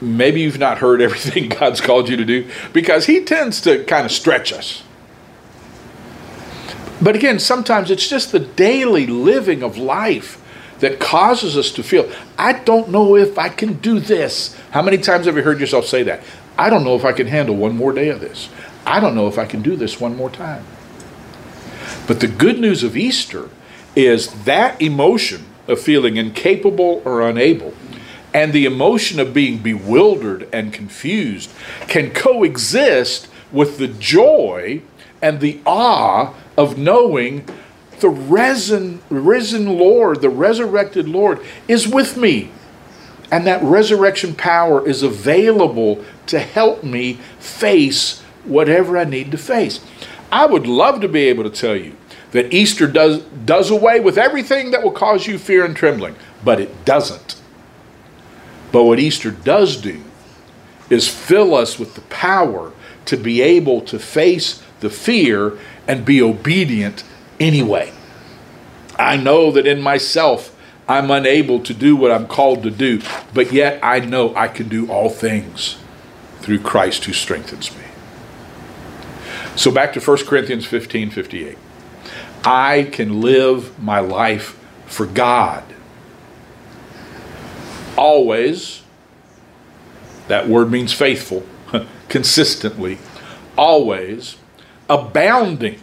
maybe 0.00 0.42
you've 0.42 0.60
not 0.60 0.78
heard 0.78 1.02
everything 1.02 1.48
God's 1.48 1.80
called 1.80 2.08
you 2.08 2.16
to 2.16 2.24
do 2.24 2.48
because 2.72 3.06
He 3.06 3.24
tends 3.24 3.60
to 3.62 3.82
kind 3.82 4.06
of 4.06 4.12
stretch 4.12 4.52
us. 4.52 4.84
But 7.02 7.16
again, 7.16 7.40
sometimes 7.40 7.90
it's 7.90 8.08
just 8.08 8.30
the 8.30 8.38
daily 8.38 9.08
living 9.08 9.64
of 9.64 9.76
life 9.76 10.40
that 10.78 11.00
causes 11.00 11.56
us 11.56 11.72
to 11.72 11.82
feel, 11.82 12.08
I 12.38 12.52
don't 12.52 12.90
know 12.90 13.16
if 13.16 13.36
I 13.36 13.48
can 13.48 13.72
do 13.78 13.98
this. 13.98 14.56
How 14.70 14.82
many 14.82 14.98
times 14.98 15.26
have 15.26 15.36
you 15.36 15.42
heard 15.42 15.58
yourself 15.58 15.86
say 15.86 16.04
that? 16.04 16.22
I 16.56 16.70
don't 16.70 16.84
know 16.84 16.94
if 16.94 17.04
I 17.04 17.10
can 17.10 17.26
handle 17.26 17.56
one 17.56 17.76
more 17.76 17.92
day 17.92 18.10
of 18.10 18.20
this. 18.20 18.50
I 18.86 19.00
don't 19.00 19.14
know 19.14 19.28
if 19.28 19.38
I 19.38 19.44
can 19.44 19.62
do 19.62 19.76
this 19.76 20.00
one 20.00 20.16
more 20.16 20.30
time. 20.30 20.64
But 22.06 22.20
the 22.20 22.28
good 22.28 22.58
news 22.58 22.82
of 22.82 22.96
Easter 22.96 23.48
is 23.94 24.44
that 24.44 24.80
emotion 24.80 25.46
of 25.68 25.80
feeling 25.80 26.16
incapable 26.16 27.02
or 27.04 27.20
unable 27.20 27.74
and 28.32 28.52
the 28.52 28.64
emotion 28.64 29.18
of 29.18 29.34
being 29.34 29.58
bewildered 29.58 30.48
and 30.52 30.72
confused 30.72 31.50
can 31.88 32.10
coexist 32.10 33.28
with 33.52 33.78
the 33.78 33.88
joy 33.88 34.82
and 35.20 35.40
the 35.40 35.60
awe 35.66 36.32
of 36.56 36.78
knowing 36.78 37.44
the 37.98 38.08
risen, 38.08 39.02
risen 39.10 39.78
Lord, 39.78 40.22
the 40.22 40.30
resurrected 40.30 41.08
Lord, 41.08 41.40
is 41.68 41.86
with 41.86 42.16
me. 42.16 42.50
And 43.30 43.46
that 43.46 43.62
resurrection 43.62 44.34
power 44.34 44.86
is 44.86 45.02
available 45.02 46.04
to 46.26 46.38
help 46.38 46.82
me 46.82 47.14
face 47.38 48.19
whatever 48.44 48.96
I 48.98 49.04
need 49.04 49.30
to 49.32 49.38
face. 49.38 49.80
I 50.32 50.46
would 50.46 50.66
love 50.66 51.00
to 51.00 51.08
be 51.08 51.24
able 51.24 51.44
to 51.44 51.50
tell 51.50 51.76
you 51.76 51.96
that 52.32 52.54
Easter 52.54 52.86
does, 52.86 53.22
does 53.22 53.70
away 53.70 54.00
with 54.00 54.16
everything 54.16 54.70
that 54.70 54.82
will 54.82 54.92
cause 54.92 55.26
you 55.26 55.38
fear 55.38 55.64
and 55.64 55.74
trembling, 55.74 56.14
but 56.44 56.60
it 56.60 56.84
doesn't. 56.84 57.40
But 58.72 58.84
what 58.84 59.00
Easter 59.00 59.30
does 59.30 59.76
do 59.76 60.02
is 60.88 61.08
fill 61.08 61.54
us 61.54 61.78
with 61.78 61.94
the 61.94 62.00
power 62.02 62.72
to 63.06 63.16
be 63.16 63.40
able 63.42 63.80
to 63.82 63.98
face 63.98 64.62
the 64.80 64.90
fear 64.90 65.58
and 65.88 66.04
be 66.04 66.22
obedient 66.22 67.02
anyway. 67.38 67.92
I 68.98 69.16
know 69.16 69.50
that 69.52 69.66
in 69.66 69.80
myself 69.80 70.56
I'm 70.88 71.10
unable 71.10 71.60
to 71.60 71.74
do 71.74 71.96
what 71.96 72.10
I'm 72.10 72.26
called 72.26 72.62
to 72.64 72.70
do, 72.70 73.00
but 73.32 73.52
yet 73.52 73.80
I 73.82 74.00
know 74.00 74.34
I 74.34 74.48
can 74.48 74.68
do 74.68 74.90
all 74.90 75.08
things 75.08 75.78
through 76.40 76.60
Christ 76.60 77.04
who 77.04 77.12
strengthens 77.12 77.74
me. 77.76 77.84
So 79.56 79.70
back 79.70 79.92
to 79.94 80.00
1 80.00 80.26
Corinthians 80.26 80.66
15 80.66 81.10
58. 81.10 81.58
I 82.44 82.88
can 82.90 83.20
live 83.20 83.78
my 83.82 84.00
life 84.00 84.58
for 84.86 85.06
God. 85.06 85.64
Always, 87.96 88.82
that 90.28 90.48
word 90.48 90.70
means 90.70 90.92
faithful, 90.92 91.44
consistently, 92.08 92.98
always 93.56 94.36
abounding 94.88 95.80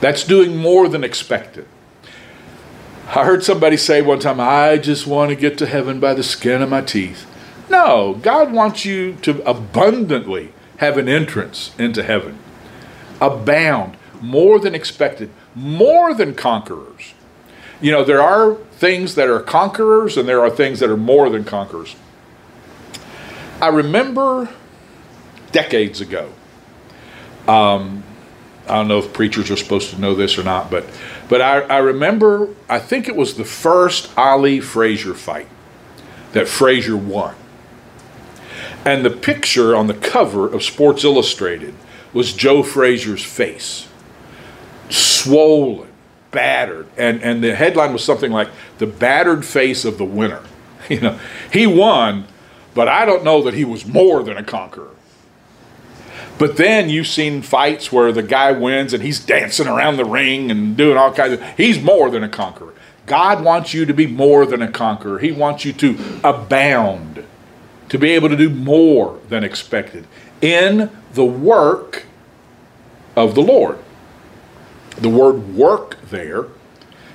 That's 0.00 0.24
doing 0.24 0.56
more 0.56 0.88
than 0.88 1.02
expected. 1.02 1.66
I 3.08 3.24
heard 3.24 3.42
somebody 3.44 3.76
say 3.76 4.02
one 4.02 4.18
time, 4.18 4.38
I 4.40 4.76
just 4.76 5.06
want 5.06 5.30
to 5.30 5.36
get 5.36 5.56
to 5.58 5.66
heaven 5.66 5.98
by 5.98 6.14
the 6.14 6.22
skin 6.22 6.62
of 6.62 6.68
my 6.68 6.82
teeth. 6.82 7.26
No, 7.70 8.18
God 8.20 8.52
wants 8.52 8.84
you 8.84 9.14
to 9.22 9.42
abundantly 9.48 10.52
have 10.84 10.98
an 10.98 11.08
entrance 11.08 11.74
into 11.78 12.02
heaven, 12.02 12.38
abound, 13.20 13.96
more 14.20 14.58
than 14.58 14.74
expected, 14.74 15.30
more 15.54 16.14
than 16.14 16.34
conquerors. 16.34 17.14
You 17.80 17.90
know, 17.90 18.04
there 18.04 18.22
are 18.22 18.54
things 18.72 19.14
that 19.14 19.28
are 19.28 19.40
conquerors 19.40 20.16
and 20.16 20.28
there 20.28 20.40
are 20.40 20.50
things 20.50 20.80
that 20.80 20.90
are 20.90 20.96
more 20.96 21.28
than 21.30 21.44
conquerors. 21.44 21.96
I 23.60 23.68
remember 23.68 24.48
decades 25.52 26.00
ago, 26.00 26.32
um, 27.48 28.02
I 28.66 28.76
don't 28.76 28.88
know 28.88 28.98
if 28.98 29.12
preachers 29.12 29.50
are 29.50 29.56
supposed 29.56 29.90
to 29.90 30.00
know 30.00 30.14
this 30.14 30.38
or 30.38 30.42
not, 30.42 30.70
but 30.70 30.86
but 31.28 31.40
I, 31.40 31.60
I 31.60 31.78
remember 31.78 32.48
I 32.68 32.78
think 32.78 33.08
it 33.08 33.16
was 33.16 33.34
the 33.34 33.44
first 33.44 34.10
Ali 34.16 34.60
Frazier 34.60 35.14
fight 35.14 35.48
that 36.32 36.48
Frazier 36.48 36.96
won. 36.96 37.34
And 38.84 39.04
the 39.04 39.10
picture 39.10 39.74
on 39.74 39.86
the 39.86 39.94
cover 39.94 40.46
of 40.46 40.62
Sports 40.62 41.04
Illustrated 41.04 41.74
was 42.12 42.32
Joe 42.32 42.62
Frazier's 42.62 43.24
face. 43.24 43.88
Swollen, 44.90 45.88
battered. 46.30 46.86
And 46.96 47.22
and 47.22 47.42
the 47.42 47.54
headline 47.54 47.92
was 47.92 48.04
something 48.04 48.30
like 48.30 48.48
the 48.78 48.86
battered 48.86 49.44
face 49.44 49.84
of 49.84 49.98
the 49.98 50.04
winner. 50.04 50.42
You 50.90 51.00
know, 51.00 51.18
he 51.50 51.66
won, 51.66 52.26
but 52.74 52.88
I 52.88 53.06
don't 53.06 53.24
know 53.24 53.40
that 53.44 53.54
he 53.54 53.64
was 53.64 53.86
more 53.86 54.22
than 54.22 54.36
a 54.36 54.42
conqueror. 54.42 54.90
But 56.36 56.56
then 56.56 56.90
you've 56.90 57.06
seen 57.06 57.42
fights 57.42 57.92
where 57.92 58.12
the 58.12 58.22
guy 58.22 58.52
wins 58.52 58.92
and 58.92 59.02
he's 59.02 59.18
dancing 59.18 59.66
around 59.66 59.96
the 59.96 60.04
ring 60.04 60.50
and 60.50 60.76
doing 60.76 60.98
all 60.98 61.12
kinds 61.12 61.34
of 61.34 61.56
he's 61.56 61.80
more 61.80 62.10
than 62.10 62.22
a 62.22 62.28
conqueror. 62.28 62.74
God 63.06 63.44
wants 63.44 63.74
you 63.74 63.84
to 63.86 63.94
be 63.94 64.06
more 64.06 64.46
than 64.46 64.62
a 64.62 64.70
conqueror. 64.70 65.18
He 65.18 65.30
wants 65.30 65.64
you 65.64 65.72
to 65.74 65.98
abound, 66.24 67.13
to 67.94 67.98
be 67.98 68.10
able 68.10 68.28
to 68.28 68.36
do 68.36 68.50
more 68.50 69.20
than 69.28 69.44
expected 69.44 70.04
in 70.40 70.90
the 71.12 71.24
work 71.24 72.06
of 73.14 73.36
the 73.36 73.40
Lord. 73.40 73.78
The 74.98 75.08
word 75.08 75.54
work 75.54 76.00
there 76.10 76.46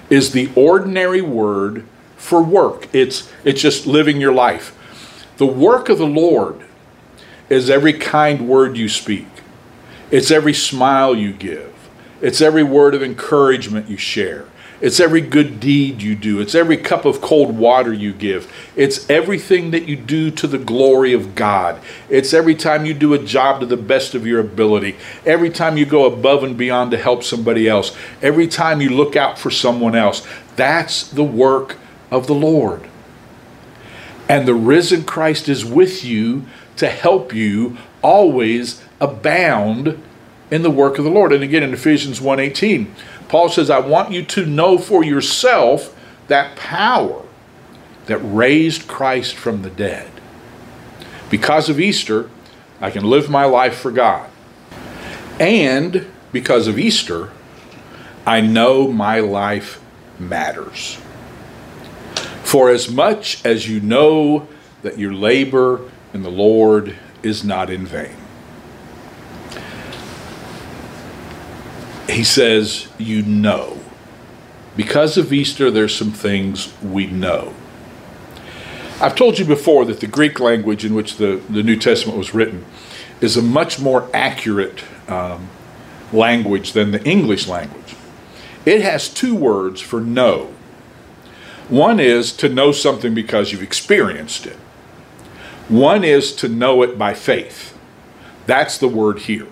is 0.09 0.31
the 0.31 0.49
ordinary 0.55 1.19
word 1.19 1.85
for 2.15 2.41
work. 2.41 2.87
It's 2.93 3.29
it's 3.43 3.61
just 3.61 3.87
living 3.87 4.21
your 4.21 4.31
life. 4.31 4.73
The 5.35 5.45
work 5.45 5.89
of 5.89 5.97
the 5.97 6.07
Lord 6.07 6.61
is 7.49 7.69
every 7.69 7.91
kind 7.91 8.47
word 8.47 8.77
you 8.77 8.87
speak. 8.87 9.27
It's 10.11 10.31
every 10.31 10.53
smile 10.53 11.13
you 11.13 11.33
give. 11.33 11.73
It's 12.21 12.39
every 12.39 12.63
word 12.63 12.95
of 12.95 13.03
encouragement 13.03 13.89
you 13.89 13.97
share. 13.97 14.45
It's 14.81 14.99
every 14.99 15.19
good 15.21 15.59
deed 15.59 16.01
you 16.01 16.15
do. 16.15 16.39
It's 16.39 16.55
every 16.55 16.77
cup 16.77 17.03
of 17.03 17.19
cold 17.19 17.57
water 17.57 17.91
you 17.91 18.13
give. 18.13 18.51
It's 18.77 19.09
everything 19.09 19.71
that 19.71 19.87
you 19.87 19.97
do 19.97 20.31
to 20.31 20.47
the 20.47 20.57
glory 20.57 21.11
of 21.11 21.35
God. 21.35 21.81
It's 22.07 22.33
every 22.33 22.55
time 22.55 22.85
you 22.85 22.93
do 22.93 23.13
a 23.13 23.19
job 23.19 23.59
to 23.59 23.65
the 23.65 23.75
best 23.75 24.15
of 24.15 24.25
your 24.25 24.39
ability. 24.39 24.95
Every 25.25 25.49
time 25.49 25.75
you 25.75 25.85
go 25.85 26.05
above 26.05 26.43
and 26.43 26.57
beyond 26.57 26.91
to 26.91 26.97
help 26.97 27.23
somebody 27.23 27.67
else. 27.67 27.95
Every 28.21 28.47
time 28.47 28.79
you 28.79 28.89
look 28.89 29.17
out 29.17 29.37
for 29.37 29.51
someone 29.51 29.95
else. 29.95 30.25
That's 30.55 31.03
the 31.07 31.23
work 31.23 31.77
of 32.09 32.27
the 32.27 32.35
Lord. 32.35 32.87
And 34.29 34.47
the 34.47 34.53
risen 34.53 35.03
Christ 35.03 35.49
is 35.49 35.65
with 35.65 36.05
you 36.05 36.45
to 36.77 36.87
help 36.87 37.33
you 37.33 37.77
always 38.01 38.81
abound 39.01 40.01
in 40.51 40.61
the 40.61 40.71
work 40.71 40.97
of 40.97 41.03
the 41.03 41.11
Lord. 41.11 41.33
And 41.33 41.43
again 41.43 41.63
in 41.63 41.73
Ephesians 41.73 42.21
1:18, 42.21 42.87
Paul 43.29 43.49
says, 43.49 43.69
"I 43.69 43.79
want 43.79 44.11
you 44.11 44.23
to 44.25 44.45
know 44.45 44.77
for 44.77 45.03
yourself 45.03 45.95
that 46.27 46.55
power 46.55 47.23
that 48.09 48.17
raised 48.17 48.87
Christ 48.87 49.35
from 49.35 49.61
the 49.61 49.69
dead. 49.69 50.09
Because 51.29 51.69
of 51.69 51.79
Easter, 51.79 52.27
I 52.81 52.89
can 52.89 53.03
live 53.03 53.29
my 53.29 53.45
life 53.45 53.75
for 53.75 53.91
God. 53.91 54.27
And 55.39 56.07
because 56.31 56.67
of 56.67 56.79
Easter, 56.79 57.29
I 58.25 58.41
know 58.41 58.91
my 58.91 59.19
life 59.19 59.79
matters. 60.17 60.97
For 62.43 62.71
as 62.71 62.89
much 62.89 63.45
as 63.45 63.69
you 63.69 63.79
know 63.79 64.47
that 64.81 64.97
your 64.97 65.13
labor 65.13 65.81
in 66.11 66.23
the 66.23 66.31
Lord 66.31 66.95
is 67.21 67.43
not 67.43 67.69
in 67.69 67.85
vain. 67.85 68.18
He 72.09 72.23
says, 72.23 72.87
You 72.97 73.21
know. 73.21 73.79
Because 74.75 75.17
of 75.17 75.33
Easter, 75.33 75.69
there's 75.69 75.95
some 75.95 76.11
things 76.11 76.73
we 76.81 77.07
know. 77.07 77.53
I've 79.01 79.15
told 79.15 79.39
you 79.39 79.45
before 79.45 79.85
that 79.85 79.99
the 79.99 80.07
Greek 80.07 80.39
language 80.39 80.83
in 80.83 80.93
which 80.93 81.17
the, 81.17 81.41
the 81.49 81.63
New 81.63 81.77
Testament 81.77 82.17
was 82.17 82.33
written 82.33 82.65
is 83.21 83.37
a 83.37 83.41
much 83.41 83.79
more 83.79 84.09
accurate 84.13 84.83
um, 85.09 85.49
language 86.11 86.73
than 86.73 86.91
the 86.91 87.03
English 87.03 87.47
language. 87.47 87.95
It 88.65 88.81
has 88.81 89.09
two 89.09 89.35
words 89.35 89.81
for 89.81 90.01
know. 90.01 90.53
One 91.69 91.99
is 91.99 92.33
to 92.37 92.49
know 92.49 92.71
something 92.71 93.13
because 93.13 93.51
you've 93.51 93.63
experienced 93.63 94.45
it. 94.45 94.57
One 95.67 96.03
is 96.03 96.33
to 96.37 96.49
know 96.49 96.81
it 96.81 96.97
by 96.97 97.13
faith. 97.13 97.77
That's 98.47 98.77
the 98.77 98.87
word 98.87 99.19
here. 99.19 99.47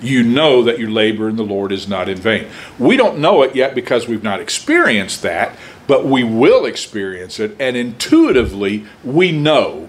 You 0.00 0.22
know 0.22 0.62
that 0.62 0.78
your 0.78 0.90
labor 0.90 1.28
in 1.28 1.36
the 1.36 1.44
Lord 1.44 1.72
is 1.72 1.88
not 1.88 2.08
in 2.08 2.18
vain. 2.18 2.48
We 2.78 2.96
don't 2.96 3.18
know 3.18 3.42
it 3.42 3.56
yet 3.56 3.74
because 3.74 4.06
we've 4.06 4.22
not 4.22 4.40
experienced 4.40 5.22
that, 5.22 5.56
but 5.86 6.04
we 6.04 6.22
will 6.24 6.66
experience 6.66 7.40
it, 7.40 7.56
and 7.58 7.76
intuitively 7.76 8.84
we 9.04 9.32
know 9.32 9.88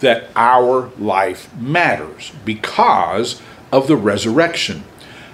that 0.00 0.28
our 0.34 0.90
life 0.98 1.54
matters 1.56 2.32
because 2.44 3.40
of 3.70 3.86
the 3.86 3.96
resurrection. 3.96 4.84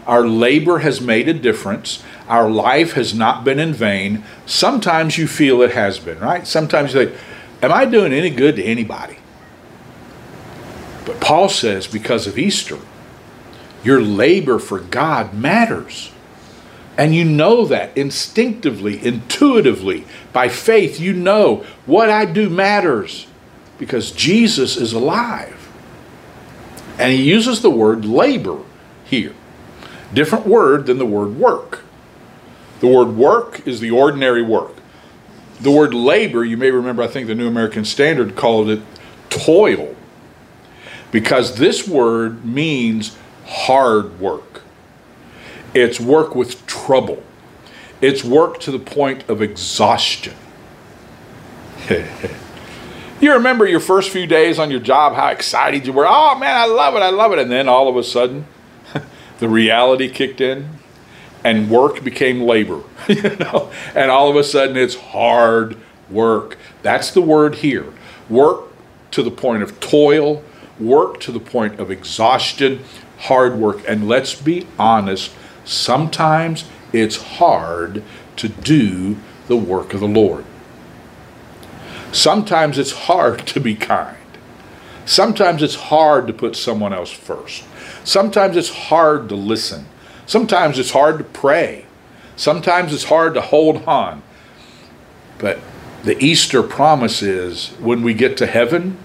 Our 0.07 0.27
labor 0.27 0.79
has 0.79 1.01
made 1.01 1.29
a 1.29 1.35
difference. 1.35 2.03
Our 2.29 2.51
life 2.51 2.93
has 2.93 3.15
not 3.15 3.45
been 3.45 3.59
in 3.59 3.73
vain. 3.73 4.25
Sometimes 4.47 5.17
you 5.17 5.27
feel 5.27 5.63
it 5.63 5.73
has 5.73 5.99
been, 5.99 6.19
right? 6.19 6.47
Sometimes 6.47 6.95
you 6.95 7.07
say, 7.07 7.17
Am 7.63 7.73
I 7.73 7.87
doing 7.87 8.13
any 8.13 8.29
good 8.29 8.57
to 8.57 8.63
anybody? 8.63 9.17
But 11.07 11.21
Paul 11.21 11.49
says 11.49 11.87
because 11.87 12.27
of 12.27 12.39
Easter, 12.39 12.79
your 13.85 14.01
labor 14.01 14.59
for 14.59 14.81
God 14.81 15.35
matters. 15.35 16.11
And 16.97 17.15
you 17.15 17.25
know 17.25 17.67
that 17.67 17.97
instinctively, 17.97 19.05
intuitively, 19.05 20.05
by 20.33 20.49
faith, 20.49 21.01
you 21.01 21.13
know 21.13 21.65
what 21.87 22.09
I 22.09 22.25
do 22.25 22.49
matters 22.49 23.27
because 23.79 24.13
Jesus 24.13 24.77
is 24.77 24.93
alive. 24.93 25.61
And 26.99 27.13
he 27.13 27.23
uses 27.23 27.63
the 27.63 27.71
word 27.71 28.05
labor 28.05 28.61
here. 29.05 29.35
Different 30.13 30.47
word 30.47 30.87
than 30.87 30.99
the 30.99 31.07
word 31.07 31.37
work. 31.37 31.81
The 32.79 32.87
word 32.87 33.17
work 33.17 33.67
is 33.67 33.81
the 33.81 33.91
ordinary 33.91 34.43
work. 34.43 34.77
The 35.61 35.73
word 35.73 35.95
labor, 35.95 36.45
you 36.45 36.57
may 36.57 36.71
remember, 36.71 37.03
I 37.03 37.09
think 37.09 37.27
the 37.27 37.35
New 37.35 37.49
American 37.49 37.85
Standard 37.85 38.37
called 38.37 38.69
it 38.69 38.83
toil 39.31 39.97
because 41.11 41.57
this 41.57 41.89
word 41.89 42.45
means 42.45 43.17
hard 43.47 44.21
work. 44.21 44.63
It's 45.75 45.99
work 45.99 46.35
with 46.35 46.67
trouble. 46.67 47.23
It's 48.01 48.23
work 48.23 48.61
to 48.61 48.71
the 48.71 48.79
point 48.79 49.29
of 49.29 49.43
exhaustion. 49.43 50.35
you 53.21 53.33
remember 53.33 53.67
your 53.67 53.81
first 53.81 54.11
few 54.11 54.27
days 54.27 54.59
on 54.59 54.71
your 54.71 54.81
job, 54.81 55.15
how 55.15 55.29
excited 55.29 55.87
you 55.87 55.93
were. 55.93 56.07
Oh 56.07 56.39
man, 56.39 56.57
I 56.57 56.67
love 56.67 56.95
it, 56.95 57.01
I 57.01 57.11
love 57.11 57.33
it. 57.33 57.39
And 57.39 57.51
then 57.51 57.69
all 57.69 57.89
of 57.89 57.97
a 57.97 58.03
sudden, 58.03 58.47
the 59.39 59.49
reality 59.49 60.09
kicked 60.09 60.41
in 60.41 60.69
and 61.43 61.71
work 61.71 62.03
became 62.03 62.41
labor. 62.41 62.83
you 63.09 63.37
know? 63.37 63.71
And 63.95 64.11
all 64.11 64.31
of 64.31 64.37
a 64.37 64.45
sudden 64.45 64.77
it's 64.77 64.95
hard 64.95 65.77
work. 66.11 66.57
That's 66.83 67.11
the 67.11 67.21
word 67.21 67.57
here. 67.57 67.87
Work 68.29 68.65
to 69.13 69.23
the 69.23 69.31
point 69.31 69.63
of 69.63 69.79
toil, 69.81 70.43
work 70.81 71.21
to 71.21 71.33
the 71.33 71.41
point 71.41 71.79
of 71.79 71.91
exhaustion, 71.91 72.83
hard 73.25 73.57
work. 73.57 73.83
And 73.87 74.09
let's 74.09 74.35
be 74.35 74.67
honest, 74.79 75.33
sometimes 75.65 76.65
it's 76.93 77.17
hard 77.17 78.03
to 78.37 78.49
do 78.49 79.17
the 79.47 79.57
work 79.57 79.95
of 79.95 80.01
the 80.01 80.09
Lord. 80.09 80.45
Sometimes 82.13 82.79
it's 82.79 82.93
hard 82.93 83.47
to 83.49 83.61
be 83.61 83.75
kind. 83.75 84.17
Sometimes 85.05 85.63
it's 85.63 85.75
hard 85.75 86.27
to 86.27 86.33
put 86.33 86.57
someone 86.57 86.93
else 86.93 87.11
first. 87.11 87.65
Sometimes 88.05 88.57
it's 88.57 88.71
hard 88.71 89.29
to 89.29 89.35
listen. 89.35 89.87
Sometimes 90.27 90.79
it's 90.79 90.93
hard 90.93 91.19
to 91.19 91.25
pray. 91.25 91.87
Sometimes 92.37 92.93
it's 92.93 93.05
hard 93.05 93.35
to 93.35 93.41
hold 93.41 93.85
on. 93.85 94.23
But 95.39 95.59
the 96.05 96.23
Easter 96.23 96.63
promise 96.63 97.23
is 97.23 97.69
when 97.81 98.03
we 98.03 98.15
get 98.15 98.37
to 98.39 98.47
heaven, 98.47 98.99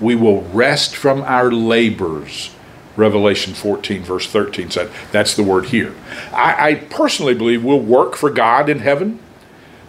we 0.00 0.14
will 0.14 0.42
rest 0.42 0.96
from 0.96 1.22
our 1.22 1.50
labors, 1.50 2.54
Revelation 3.00 3.54
14, 3.54 4.02
verse 4.02 4.26
13 4.26 4.70
said. 4.70 4.90
That's 5.10 5.34
the 5.34 5.42
word 5.42 5.66
here. 5.66 5.94
I, 6.32 6.70
I 6.70 6.74
personally 6.74 7.34
believe 7.34 7.64
we'll 7.64 7.80
work 7.80 8.14
for 8.14 8.30
God 8.30 8.68
in 8.68 8.80
heaven, 8.80 9.18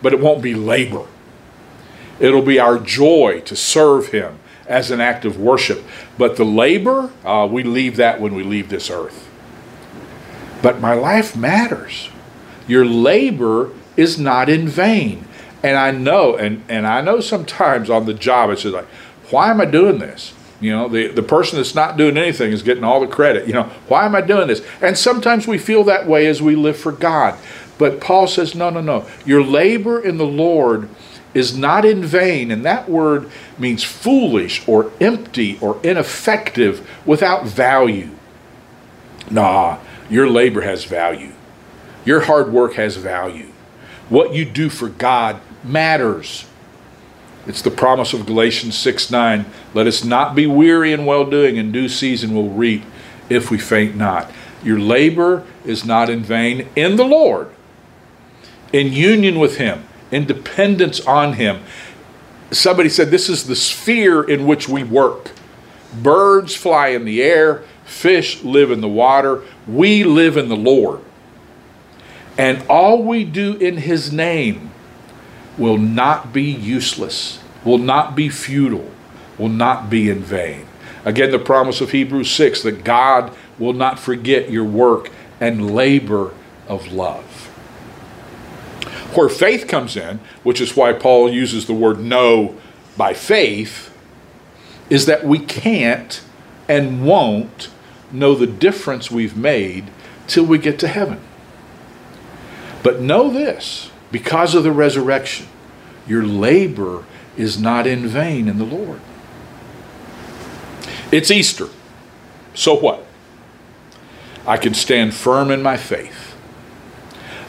but 0.02 0.14
it 0.14 0.20
won't 0.20 0.42
be 0.42 0.56
labor. 0.56 1.06
It'll 2.20 2.42
be 2.42 2.60
our 2.60 2.80
joy 2.80 3.42
to 3.46 3.56
serve 3.56 4.08
Him 4.08 4.40
as 4.68 4.90
an 4.90 5.02
act 5.02 5.26
of 5.26 5.40
worship. 5.40 5.84
But 6.18 6.38
the 6.38 6.46
labor, 6.46 7.12
uh, 7.26 7.48
we 7.52 7.64
leave 7.64 7.98
that 7.98 8.22
when 8.22 8.34
we 8.34 8.44
leave 8.44 8.70
this 8.70 8.90
earth. 8.90 9.28
But 10.62 10.80
my 10.80 10.94
life 10.94 11.36
matters. 11.36 12.10
Your 12.68 12.86
labor 12.86 13.72
is 13.98 14.18
not 14.20 14.50
in 14.50 14.68
vain. 14.68 15.26
And 15.64 15.78
I 15.78 15.92
know, 15.92 16.36
and, 16.36 16.64
and 16.70 16.88
I 16.88 17.02
know 17.02 17.20
sometimes 17.20 17.90
on 17.90 18.06
the 18.06 18.14
job, 18.14 18.50
it's 18.50 18.64
just 18.64 18.74
like, 18.74 18.88
why 19.30 19.50
am 19.50 19.62
I 19.62 19.66
doing 19.66 20.00
this? 20.00 20.34
You 20.62 20.72
know, 20.72 20.88
the, 20.88 21.08
the 21.08 21.24
person 21.24 21.58
that's 21.58 21.74
not 21.74 21.98
doing 21.98 22.18
anything 22.18 22.52
is 22.52 22.62
getting 22.62 22.84
all 22.84 23.00
the 23.02 23.08
credit. 23.08 23.48
You 23.48 23.54
know, 23.54 23.64
why 23.88 24.06
am 24.06 24.16
I 24.16 24.22
doing 24.22 24.48
this? 24.48 24.62
And 24.80 24.98
sometimes 24.98 25.48
we 25.48 25.58
feel 25.58 25.84
that 25.86 26.08
way 26.08 26.28
as 26.28 26.42
we 26.42 26.56
live 26.56 26.78
for 26.78 26.92
God. 26.92 27.38
But 27.80 28.00
Paul 28.00 28.28
says, 28.28 28.54
no, 28.54 28.70
no, 28.70 28.80
no. 28.80 29.08
Your 29.26 29.44
labor 29.44 30.00
in 30.00 30.18
the 30.18 30.26
Lord 30.26 30.88
is 31.34 31.58
not 31.58 31.84
in 31.84 32.04
vain. 32.04 32.52
And 32.52 32.64
that 32.64 32.88
word 32.88 33.32
means 33.58 33.84
foolish 33.84 34.68
or 34.68 34.92
empty 35.02 35.58
or 35.62 35.80
ineffective 35.84 36.88
without 37.08 37.46
value. 37.46 38.12
Nah, 39.32 39.80
your 40.12 40.30
labor 40.30 40.62
has 40.62 40.86
value. 40.86 41.32
Your 42.06 42.22
hard 42.22 42.54
work 42.54 42.74
has 42.74 42.98
value. 42.98 43.48
What 44.10 44.36
you 44.36 44.46
do 44.46 44.70
for 44.70 44.90
God 44.90 45.42
matters. 45.64 46.46
It's 47.48 47.62
the 47.62 47.72
promise 47.72 48.14
of 48.14 48.26
Galatians 48.26 48.78
6 48.78 49.10
9. 49.10 49.46
Let 49.74 49.88
us 49.88 50.04
not 50.04 50.36
be 50.36 50.46
weary 50.46 50.94
in 50.94 51.06
well 51.06 51.26
doing, 51.26 51.58
in 51.58 51.72
due 51.72 51.90
season 51.90 52.34
we'll 52.34 52.50
reap 52.50 52.84
if 53.30 53.50
we 53.50 53.58
faint 53.58 53.96
not. 53.96 54.32
Your 54.64 54.80
labor 54.80 55.46
is 55.66 55.84
not 55.84 56.10
in 56.10 56.22
vain 56.22 56.68
in 56.76 56.98
the 56.98 57.04
Lord, 57.04 57.50
in 58.72 58.94
union 58.94 59.40
with 59.40 59.58
Him, 59.58 59.86
in 60.12 60.26
dependence 60.26 61.02
on 61.02 61.34
Him. 61.34 61.64
Somebody 62.52 62.90
said 62.90 63.10
this 63.10 63.30
is 63.30 63.48
the 63.48 63.56
sphere 63.56 64.22
in 64.22 64.46
which 64.46 64.70
we 64.70 64.84
work. 64.84 65.32
Birds 65.94 66.56
fly 66.56 66.90
in 66.90 67.06
the 67.06 67.24
air, 67.24 67.64
fish 67.86 68.44
live 68.44 68.70
in 68.72 68.82
the 68.82 68.88
water. 68.88 69.44
We 69.68 70.04
live 70.04 70.38
in 70.38 70.48
the 70.48 70.56
Lord. 70.56 71.02
And 72.38 72.64
all 72.68 73.04
we 73.04 73.24
do 73.24 73.56
in 73.56 73.78
His 73.78 74.12
name 74.12 74.71
will 75.58 75.78
not 75.78 76.34
be 76.34 76.44
useless, 76.44 77.40
will 77.64 77.78
not 77.78 78.16
be 78.16 78.30
futile, 78.30 78.90
will 79.38 79.50
not 79.50 79.90
be 79.90 80.10
in 80.10 80.22
vain. 80.22 80.66
Again, 81.04 81.32
the 81.32 81.40
promise 81.40 81.82
of 81.82 81.92
Hebrews 81.92 82.30
6 82.32 82.64
that 82.64 82.84
God 82.84 83.36
will 83.58 83.74
not 83.74 84.00
forget 84.00 84.50
your 84.50 84.64
work 84.64 85.10
and 85.40 85.74
labor 85.74 86.34
of 86.68 86.92
love. 86.92 87.48
Where 89.16 89.30
faith 89.30 89.68
comes 89.68 89.98
in, 89.98 90.20
which 90.44 90.62
is 90.62 90.76
why 90.76 90.94
Paul 90.94 91.30
uses 91.30 91.66
the 91.66 91.74
word 91.74 92.00
know 92.00 92.56
by 92.96 93.14
faith, 93.14 93.96
is 94.90 95.06
that 95.06 95.26
we 95.26 95.40
can't 95.40 96.22
and 96.70 97.06
won't 97.06 97.70
know 98.12 98.36
the 98.36 98.48
difference 98.48 99.12
we've 99.12 99.36
made 99.36 99.90
till 100.28 100.46
we 100.46 100.58
get 100.58 100.80
to 100.80 100.88
heaven. 100.88 101.20
But 102.84 103.02
know 103.02 103.30
this 103.30 103.91
because 104.12 104.56
of 104.56 104.64
the 104.64 104.72
resurrection, 104.72 105.48
your 106.08 106.24
labor 106.24 107.06
is 107.38 107.60
not 107.60 107.88
in 107.88 108.08
vain 108.08 108.48
in 108.48 108.58
the 108.58 108.66
Lord. 108.66 109.00
It's 111.12 111.32
Easter. 111.32 111.70
So 112.54 112.76
what? 112.76 113.06
I 114.46 114.58
can 114.58 114.74
stand 114.74 115.14
firm 115.14 115.52
in 115.52 115.62
my 115.62 115.78
faith. 115.78 116.36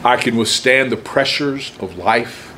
I 0.03 0.17
can 0.17 0.35
withstand 0.35 0.91
the 0.91 0.97
pressures 0.97 1.71
of 1.79 1.97
life. 1.97 2.53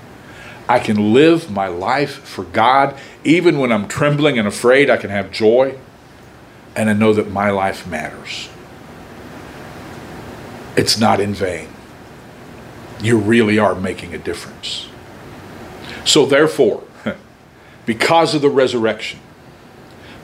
I 0.67 0.79
can 0.79 1.13
live 1.13 1.51
my 1.51 1.67
life 1.67 2.15
for 2.15 2.43
God. 2.43 2.97
Even 3.23 3.59
when 3.59 3.71
I'm 3.71 3.87
trembling 3.87 4.37
and 4.37 4.47
afraid, 4.47 4.89
I 4.89 4.97
can 4.97 5.09
have 5.09 5.31
joy. 5.31 5.77
And 6.75 6.89
I 6.89 6.93
know 6.93 7.13
that 7.13 7.31
my 7.31 7.51
life 7.51 7.87
matters. 7.87 8.49
It's 10.75 10.99
not 10.99 11.19
in 11.19 11.33
vain 11.33 11.74
you 13.01 13.17
really 13.17 13.59
are 13.59 13.75
making 13.75 14.13
a 14.13 14.17
difference. 14.17 14.87
So, 16.05 16.25
therefore, 16.25 16.83
because 17.85 18.35
of 18.35 18.41
the 18.41 18.49
resurrection, 18.49 19.19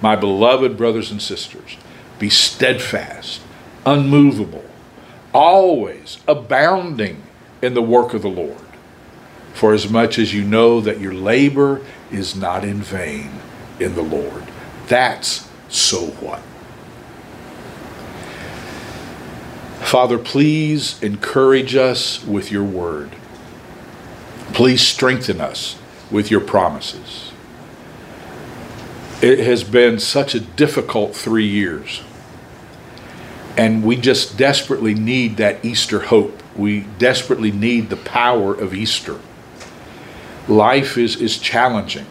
my 0.01 0.15
beloved 0.15 0.77
brothers 0.77 1.11
and 1.11 1.21
sisters, 1.21 1.77
be 2.19 2.29
steadfast, 2.29 3.41
unmovable, 3.85 4.65
always 5.33 6.19
abounding 6.27 7.23
in 7.61 7.73
the 7.73 7.81
work 7.81 8.13
of 8.13 8.21
the 8.21 8.29
Lord, 8.29 8.57
for 9.53 9.73
as 9.73 9.89
much 9.89 10.17
as 10.17 10.33
you 10.33 10.43
know 10.43 10.81
that 10.81 10.99
your 10.99 11.13
labor 11.13 11.81
is 12.11 12.35
not 12.35 12.63
in 12.63 12.81
vain 12.81 13.31
in 13.79 13.95
the 13.95 14.01
Lord. 14.01 14.43
That's 14.87 15.49
so 15.69 16.07
what. 16.07 16.41
Father, 19.91 20.17
please 20.17 21.03
encourage 21.03 21.75
us 21.75 22.25
with 22.25 22.49
your 22.49 22.63
word. 22.63 23.11
Please 24.53 24.81
strengthen 24.81 25.41
us 25.41 25.77
with 26.09 26.31
your 26.31 26.39
promises. 26.39 27.33
It 29.21 29.39
has 29.39 29.65
been 29.65 29.99
such 29.99 30.33
a 30.33 30.39
difficult 30.39 31.13
three 31.13 31.45
years. 31.45 32.03
And 33.57 33.83
we 33.83 33.97
just 33.97 34.37
desperately 34.37 34.93
need 34.93 35.35
that 35.35 35.65
Easter 35.65 35.99
hope. 36.03 36.41
We 36.55 36.85
desperately 36.97 37.51
need 37.51 37.89
the 37.89 37.97
power 37.97 38.53
of 38.53 38.73
Easter. 38.73 39.19
Life 40.47 40.97
is, 40.97 41.17
is 41.17 41.37
challenging, 41.37 42.05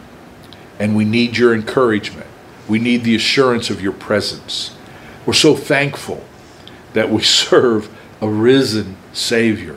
and 0.79 0.95
we 0.95 1.07
need 1.07 1.39
your 1.39 1.55
encouragement. 1.55 2.29
We 2.69 2.79
need 2.79 3.05
the 3.05 3.15
assurance 3.15 3.71
of 3.71 3.81
your 3.81 3.95
presence. 3.95 4.77
We're 5.25 5.33
so 5.33 5.57
thankful 5.57 6.27
that 6.93 7.11
we 7.11 7.23
serve 7.23 7.89
a 8.21 8.29
risen 8.29 8.97
Savior. 9.13 9.77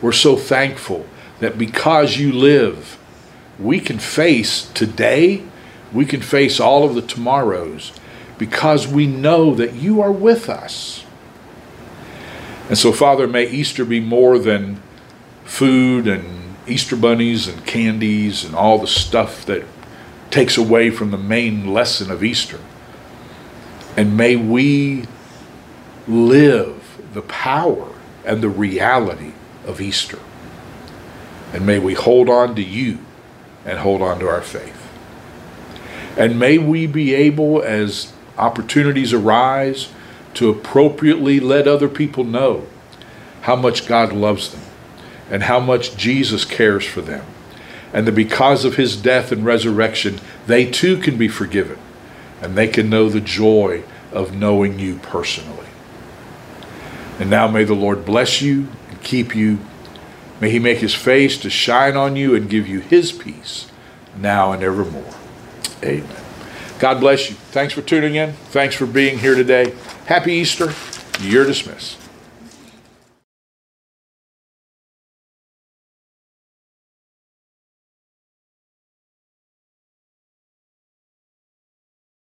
We're 0.00 0.12
so 0.12 0.36
thankful 0.36 1.06
that 1.40 1.58
because 1.58 2.16
you 2.16 2.32
live, 2.32 2.98
we 3.58 3.80
can 3.80 3.98
face 3.98 4.66
today, 4.72 5.42
we 5.92 6.04
can 6.04 6.20
face 6.20 6.60
all 6.60 6.84
of 6.84 6.94
the 6.94 7.02
tomorrows 7.02 7.92
because 8.38 8.86
we 8.86 9.06
know 9.06 9.54
that 9.54 9.74
you 9.74 10.00
are 10.00 10.12
with 10.12 10.48
us. 10.48 11.04
And 12.68 12.78
so, 12.78 12.92
Father, 12.92 13.26
may 13.26 13.48
Easter 13.48 13.84
be 13.84 14.00
more 14.00 14.38
than 14.38 14.82
food 15.44 16.08
and 16.08 16.56
Easter 16.66 16.96
bunnies 16.96 17.46
and 17.46 17.64
candies 17.66 18.44
and 18.44 18.54
all 18.54 18.78
the 18.78 18.86
stuff 18.86 19.44
that 19.46 19.64
takes 20.30 20.56
away 20.56 20.90
from 20.90 21.10
the 21.10 21.18
main 21.18 21.72
lesson 21.72 22.10
of 22.10 22.24
Easter. 22.24 22.58
And 23.96 24.16
may 24.16 24.34
we 24.34 25.04
live 26.06 27.00
the 27.12 27.22
power 27.22 27.90
and 28.24 28.42
the 28.42 28.48
reality 28.48 29.32
of 29.66 29.80
Easter. 29.80 30.18
And 31.52 31.64
may 31.64 31.78
we 31.78 31.94
hold 31.94 32.28
on 32.28 32.54
to 32.56 32.62
you 32.62 32.98
and 33.64 33.78
hold 33.78 34.02
on 34.02 34.18
to 34.18 34.28
our 34.28 34.42
faith. 34.42 34.80
And 36.16 36.38
may 36.38 36.58
we 36.58 36.86
be 36.86 37.14
able, 37.14 37.62
as 37.62 38.12
opportunities 38.36 39.12
arise, 39.12 39.88
to 40.34 40.50
appropriately 40.50 41.40
let 41.40 41.66
other 41.66 41.88
people 41.88 42.24
know 42.24 42.66
how 43.42 43.56
much 43.56 43.86
God 43.86 44.12
loves 44.12 44.50
them 44.50 44.62
and 45.30 45.44
how 45.44 45.60
much 45.60 45.96
Jesus 45.96 46.44
cares 46.44 46.84
for 46.84 47.00
them. 47.00 47.24
And 47.92 48.06
that 48.06 48.12
because 48.12 48.64
of 48.64 48.76
his 48.76 48.96
death 48.96 49.30
and 49.30 49.44
resurrection, 49.44 50.20
they 50.46 50.68
too 50.68 50.98
can 50.98 51.16
be 51.16 51.28
forgiven 51.28 51.78
and 52.42 52.56
they 52.56 52.68
can 52.68 52.90
know 52.90 53.08
the 53.08 53.20
joy 53.20 53.84
of 54.12 54.34
knowing 54.34 54.78
you 54.78 54.96
personally. 54.96 55.63
And 57.18 57.30
now 57.30 57.48
may 57.48 57.64
the 57.64 57.74
Lord 57.74 58.04
bless 58.04 58.42
you 58.42 58.68
and 58.90 59.02
keep 59.02 59.34
you. 59.34 59.58
May 60.40 60.50
he 60.50 60.58
make 60.58 60.78
his 60.78 60.94
face 60.94 61.38
to 61.38 61.50
shine 61.50 61.96
on 61.96 62.16
you 62.16 62.34
and 62.34 62.50
give 62.50 62.66
you 62.66 62.80
his 62.80 63.12
peace 63.12 63.70
now 64.16 64.52
and 64.52 64.62
evermore. 64.62 65.14
Amen. 65.82 66.24
God 66.78 67.00
bless 67.00 67.30
you. 67.30 67.36
Thanks 67.36 67.72
for 67.72 67.82
tuning 67.82 68.16
in. 68.16 68.32
Thanks 68.32 68.74
for 68.74 68.86
being 68.86 69.18
here 69.18 69.34
today. 69.34 69.74
Happy 70.06 70.32
Easter. 70.32 70.72
You're 71.20 71.46
dismissed. 71.46 72.03